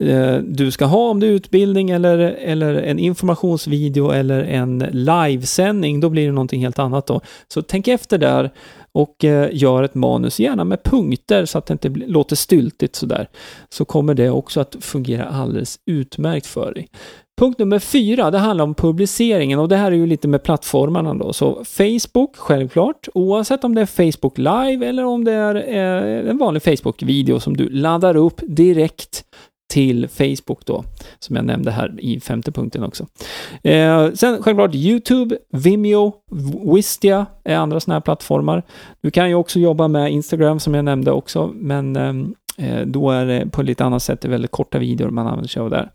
eh, 0.05 0.37
du 0.37 0.71
ska 0.71 0.85
ha 0.85 1.11
om 1.11 1.21
det 1.21 1.27
är 1.27 1.31
utbildning 1.31 1.91
eller, 1.91 2.19
eller 2.19 2.75
en 2.75 2.99
informationsvideo 2.99 4.11
eller 4.11 4.45
en 4.45 4.79
livesändning, 4.79 6.01
då 6.01 6.09
blir 6.09 6.27
det 6.27 6.33
någonting 6.33 6.63
helt 6.63 6.79
annat 6.79 7.07
då. 7.07 7.21
Så 7.49 7.63
tänk 7.63 7.89
efter 7.89 8.19
där 8.19 8.51
och 8.93 9.25
eh, 9.25 9.49
gör 9.53 9.83
ett 9.83 9.95
manus, 9.95 10.41
gärna 10.41 10.65
med 10.65 10.83
punkter 10.83 11.45
så 11.45 11.59
att 11.59 11.67
det 11.67 11.73
inte 11.73 11.89
låter 11.89 12.37
styltigt 12.37 12.97
sådär. 12.97 13.29
Så 13.69 13.85
kommer 13.85 14.15
det 14.15 14.31
också 14.31 14.61
att 14.61 14.77
fungera 14.81 15.25
alldeles 15.25 15.79
utmärkt 15.87 16.47
för 16.47 16.75
dig. 16.75 16.89
Punkt 17.39 17.59
nummer 17.59 17.79
fyra, 17.79 18.31
det 18.31 18.39
handlar 18.39 18.65
om 18.65 18.75
publiceringen 18.75 19.59
och 19.59 19.69
det 19.69 19.77
här 19.77 19.93
är 19.93 19.97
ju 19.97 20.07
lite 20.07 20.29
med 20.29 20.43
plattformarna 20.43 21.15
då. 21.15 21.33
Så 21.33 21.65
Facebook, 21.65 22.37
självklart, 22.37 23.09
oavsett 23.15 23.65
om 23.65 23.75
det 23.75 23.81
är 23.81 23.87
Facebook 24.13 24.39
Live 24.39 24.87
eller 24.87 25.05
om 25.05 25.25
det 25.25 25.33
är 25.33 25.55
eh, 25.55 26.31
en 26.31 26.39
vanlig 26.39 26.63
Facebook-video 26.63 27.41
som 27.41 27.57
du 27.57 27.69
laddar 27.69 28.17
upp 28.17 28.41
direkt 28.43 29.25
till 29.73 30.09
Facebook 30.09 30.67
då, 30.67 30.85
som 31.19 31.37
jag 31.37 31.45
nämnde 31.45 31.71
här 31.71 31.95
i 31.99 32.21
femte 32.21 32.53
punkten 32.53 32.85
också. 32.85 33.07
Eh, 33.63 34.13
sen 34.13 34.43
självklart 34.43 34.75
YouTube, 34.75 35.39
Vimeo, 35.53 36.13
Wistia 36.75 37.27
är 37.45 37.57
andra 37.57 37.81
sådana 37.81 37.95
här 37.95 38.01
plattformar. 38.01 38.63
Du 39.01 39.11
kan 39.11 39.29
ju 39.29 39.35
också 39.35 39.59
jobba 39.59 39.89
med 39.89 40.13
Instagram 40.13 40.61
som 40.61 40.75
jag 40.75 40.85
nämnde 40.85 41.13
också, 41.13 41.51
men 41.55 41.97
eh, 41.97 42.13
Eh, 42.59 42.81
då 42.87 43.11
är 43.11 43.27
det 43.27 43.47
på 43.51 43.61
ett 43.61 43.67
lite 43.67 43.85
annat 43.85 44.03
sätt, 44.03 44.21
det 44.21 44.29
är 44.29 44.31
väldigt 44.31 44.51
korta 44.51 44.79
videor 44.79 45.11
man 45.11 45.27
använder 45.27 45.49
sig 45.49 45.63
av 45.63 45.71
där. 45.71 45.91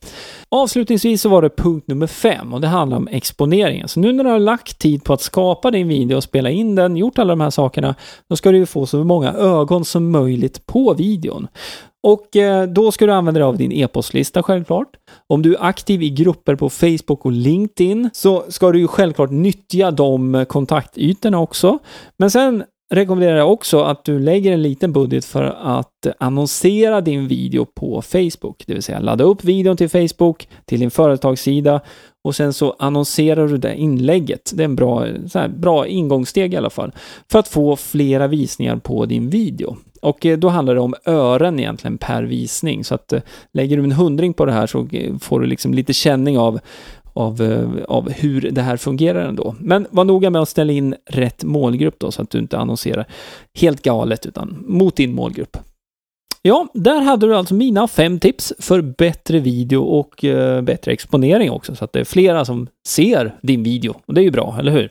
Avslutningsvis 0.50 1.22
så 1.22 1.30
var 1.30 1.42
det 1.42 1.50
punkt 1.50 1.88
nummer 1.88 2.08
fem 2.08 2.54
och 2.54 2.62
det 2.62 2.68
handlar 2.68 2.98
om 2.98 3.08
exponeringen. 3.08 3.88
Så 3.88 4.00
nu 4.00 4.14
när 4.14 4.24
du 4.24 4.30
har 4.30 4.40
lagt 4.40 4.80
tid 4.80 5.04
på 5.04 5.14
att 5.14 5.22
skapa 5.22 5.72
din 5.72 5.88
video 5.88 6.18
och 6.18 6.24
spela 6.24 6.50
in 6.50 6.76
den, 6.76 6.98
gjort 6.98 7.20
alla 7.20 7.30
de 7.30 7.42
här 7.42 7.50
sakerna, 7.50 7.96
då 8.30 8.36
ska 8.36 8.52
du 8.52 8.58
ju 8.58 8.66
få 8.66 8.86
så 8.86 9.04
många 9.04 9.34
ögon 9.34 9.86
som 9.86 10.12
möjligt 10.12 10.66
på 10.66 10.94
videon. 10.94 11.48
Och 12.08 12.36
eh, 12.36 12.68
då 12.68 12.92
ska 12.92 13.06
du 13.06 13.14
använda 13.14 13.40
dig 13.40 13.46
av 13.46 13.58
din 13.58 13.72
e-postlista 13.72 14.44
självklart. 14.44 14.88
Om 15.28 15.42
du 15.42 15.56
är 15.56 15.64
aktiv 15.64 16.04
i 16.04 16.10
grupper 16.10 16.56
på 16.56 16.70
Facebook 16.70 17.26
och 17.26 17.32
LinkedIn 17.32 18.10
så 18.14 18.44
ska 18.50 18.72
du 18.72 18.80
ju 18.80 18.88
självklart 18.88 19.32
nyttja 19.32 19.92
de 19.92 20.46
kontaktytorna 20.50 21.40
också. 21.40 21.80
Men 22.18 22.32
sen 22.32 22.64
rekommenderar 22.96 23.38
jag 23.38 23.52
också 23.52 23.82
att 23.82 24.06
du 24.06 24.20
lägger 24.20 24.52
en 24.52 24.62
liten 24.62 24.94
budget 24.94 25.26
för 25.26 25.44
att 25.62 26.08
annonsera 26.20 27.02
din 27.02 27.28
video 27.28 27.66
på 27.66 28.02
Facebook, 28.02 28.64
det 28.68 28.74
vill 28.74 28.84
säga 28.84 29.00
ladda 29.00 29.24
upp 29.24 29.44
videon 29.44 29.78
till 29.78 29.90
Facebook, 29.90 30.48
till 30.66 30.80
din 30.80 30.92
företagssida 30.92 31.82
och 32.24 32.36
sen 32.36 32.54
så 32.54 32.76
annonserar 32.80 33.48
du 33.48 33.58
det 33.58 33.76
inlägget. 33.76 34.52
Det 34.56 34.64
är 34.64 34.66
en 34.66 34.76
bra, 34.76 35.06
så 35.28 35.40
här, 35.40 35.48
bra 35.48 35.88
ingångssteg 35.88 36.54
i 36.54 36.58
alla 36.58 36.70
fall, 36.70 36.92
för 37.32 37.40
att 37.40 37.48
få 37.48 37.76
flera 37.76 38.28
visningar 38.28 38.76
på 38.76 39.06
din 39.06 39.30
video. 39.30 39.78
Och 40.02 40.26
eh, 40.26 40.38
då 40.38 40.50
handlar 40.50 40.76
det 40.76 40.82
om 40.82 40.96
ören 41.06 41.60
egentligen 41.60 41.98
per 41.98 42.24
visning, 42.24 42.84
så 42.84 42.96
att 42.96 43.14
eh, 43.14 43.22
lägger 43.54 43.78
du 43.78 43.84
en 43.84 43.92
hundring 43.92 44.34
på 44.34 44.46
det 44.46 44.52
här 44.52 44.68
så 44.68 44.88
eh, 44.92 45.18
får 45.18 45.40
du 45.40 45.46
liksom 45.46 45.74
lite 45.74 45.94
känning 45.94 46.38
av 46.38 46.60
av, 47.14 47.42
eh, 47.42 47.84
av 47.88 48.10
hur 48.10 48.52
det 48.52 48.62
här 48.62 48.78
fungerar 48.78 49.22
ändå. 49.22 49.56
Men 49.60 49.88
var 49.90 50.04
noga 50.04 50.30
med 50.30 50.42
att 50.42 50.50
ställa 50.50 50.74
in 50.74 50.96
rätt 51.06 51.44
målgrupp 51.44 52.00
då, 52.00 52.12
så 52.12 52.22
att 52.22 52.30
du 52.30 52.38
inte 52.40 52.58
annonserar 52.58 53.06
helt 53.60 53.82
galet, 53.82 54.26
utan 54.26 54.64
mot 54.68 54.96
din 54.96 55.16
målgrupp. 55.16 55.58
Ja, 56.46 56.68
där 56.74 57.02
hade 57.02 57.28
du 57.28 57.36
alltså 57.36 57.54
mina 57.54 57.88
fem 57.88 58.20
tips 58.20 58.54
för 58.60 58.82
bättre 58.82 59.40
video 59.40 59.82
och 59.82 60.26
eh, 60.26 60.62
bättre 60.62 60.92
exponering 60.92 61.52
också, 61.52 61.76
så 61.76 61.86
att 61.86 61.94
det 61.94 62.00
är 62.00 62.04
flera 62.04 62.46
som 62.46 62.68
ser 62.88 63.36
din 63.42 63.64
video. 63.64 63.96
Och 64.06 64.14
det 64.14 64.22
är 64.22 64.24
ju 64.24 64.32
bra, 64.32 64.56
eller 64.60 64.72
hur? 64.72 64.90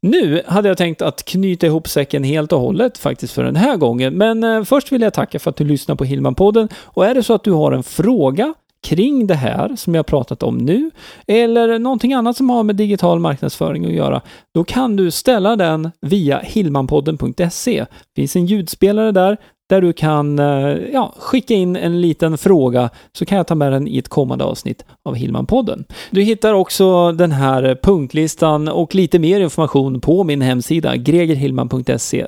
Nu 0.00 0.42
hade 0.46 0.68
jag 0.68 0.78
tänkt 0.78 1.02
att 1.02 1.24
knyta 1.24 1.66
ihop 1.66 1.88
säcken 1.88 2.24
helt 2.24 2.52
och 2.52 2.60
hållet 2.60 2.98
faktiskt 2.98 3.32
för 3.32 3.44
den 3.44 3.56
här 3.56 3.76
gången, 3.76 4.14
men 4.14 4.44
eh, 4.44 4.64
först 4.64 4.92
vill 4.92 5.02
jag 5.02 5.14
tacka 5.14 5.38
för 5.38 5.50
att 5.50 5.56
du 5.56 5.64
lyssnar 5.64 5.94
på 5.94 6.04
Hillman-podden 6.04 6.68
och 6.74 7.06
är 7.06 7.14
det 7.14 7.22
så 7.22 7.34
att 7.34 7.44
du 7.44 7.52
har 7.52 7.72
en 7.72 7.82
fråga 7.82 8.54
kring 8.82 9.26
det 9.26 9.34
här 9.34 9.76
som 9.76 9.94
jag 9.94 10.06
pratat 10.06 10.42
om 10.42 10.58
nu, 10.58 10.90
eller 11.26 11.78
någonting 11.78 12.12
annat 12.12 12.36
som 12.36 12.50
har 12.50 12.62
med 12.62 12.76
digital 12.76 13.20
marknadsföring 13.20 13.84
att 13.84 13.92
göra, 13.92 14.20
då 14.54 14.64
kan 14.64 14.96
du 14.96 15.10
ställa 15.10 15.56
den 15.56 15.90
via 16.00 16.38
hillmanpodden.se. 16.38 17.78
Det 18.14 18.20
finns 18.20 18.36
en 18.36 18.46
ljudspelare 18.46 19.12
där 19.12 19.36
där 19.72 19.80
du 19.80 19.92
kan 19.92 20.38
eh, 20.38 20.78
ja, 20.92 21.14
skicka 21.18 21.54
in 21.54 21.76
en 21.76 22.00
liten 22.00 22.38
fråga 22.38 22.90
så 23.12 23.24
kan 23.24 23.36
jag 23.36 23.46
ta 23.46 23.54
med 23.54 23.72
den 23.72 23.88
i 23.88 23.98
ett 23.98 24.08
kommande 24.08 24.44
avsnitt 24.44 24.84
av 25.04 25.16
Hillman-podden. 25.16 25.84
Du 26.10 26.22
hittar 26.22 26.54
också 26.54 27.12
den 27.12 27.32
här 27.32 27.78
punktlistan 27.82 28.68
och 28.68 28.94
lite 28.94 29.18
mer 29.18 29.40
information 29.40 30.00
på 30.00 30.24
min 30.24 30.42
hemsida 30.42 30.96
gregerhillman.se 30.96 32.26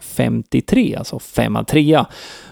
53, 0.00 0.94
alltså 0.96 1.18
53. 1.18 2.04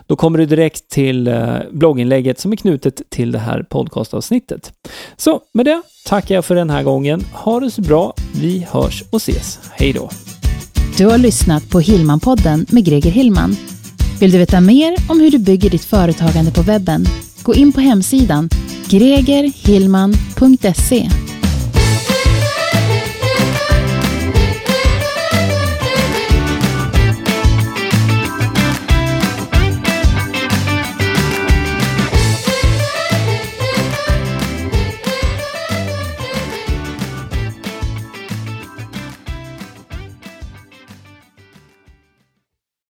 Då 0.07 0.17
kommer 0.17 0.39
du 0.39 0.47
direkt 0.47 0.89
till 0.89 1.29
eh, 1.29 1.55
blogginlägget 1.71 2.39
som 2.39 2.53
är 2.53 2.57
knutet 2.57 3.03
till 3.09 3.33
det 3.33 3.39
här 3.39 3.63
podcastavsnittet. 3.63 4.73
Så 5.17 5.41
med 5.55 5.67
det 5.67 5.83
tackar 6.07 6.35
jag 6.35 6.45
för 6.45 6.55
den 6.55 6.71
här 6.71 6.83
gången. 6.83 7.25
Ha 7.33 7.61
det 7.61 7.71
så 7.71 7.83
bra. 7.83 8.15
Vi 8.41 8.67
hörs 8.71 9.03
och 9.11 9.17
ses. 9.17 9.61
Hej 9.73 9.93
då! 9.93 10.11
Du 10.99 11.07
har 11.07 11.19
lyssnat 11.19 11.71
på 11.71 11.81
Hillman-podden 11.81 12.67
med 12.75 12.85
Greger 12.85 13.11
Hillman. 13.11 13.78
Vill 14.21 14.31
du 14.31 14.39
veta 14.39 14.61
mer 14.61 14.97
om 15.09 15.21
hur 15.21 15.31
du 15.31 15.39
bygger 15.39 15.71
ditt 15.71 15.85
företagande 15.85 16.51
på 16.51 16.63
webben? 16.63 17.07
Gå 17.43 17.55
in 17.55 17.73
på 17.73 17.81
hemsidan 17.81 18.49
gregerhillman.se 18.89 21.11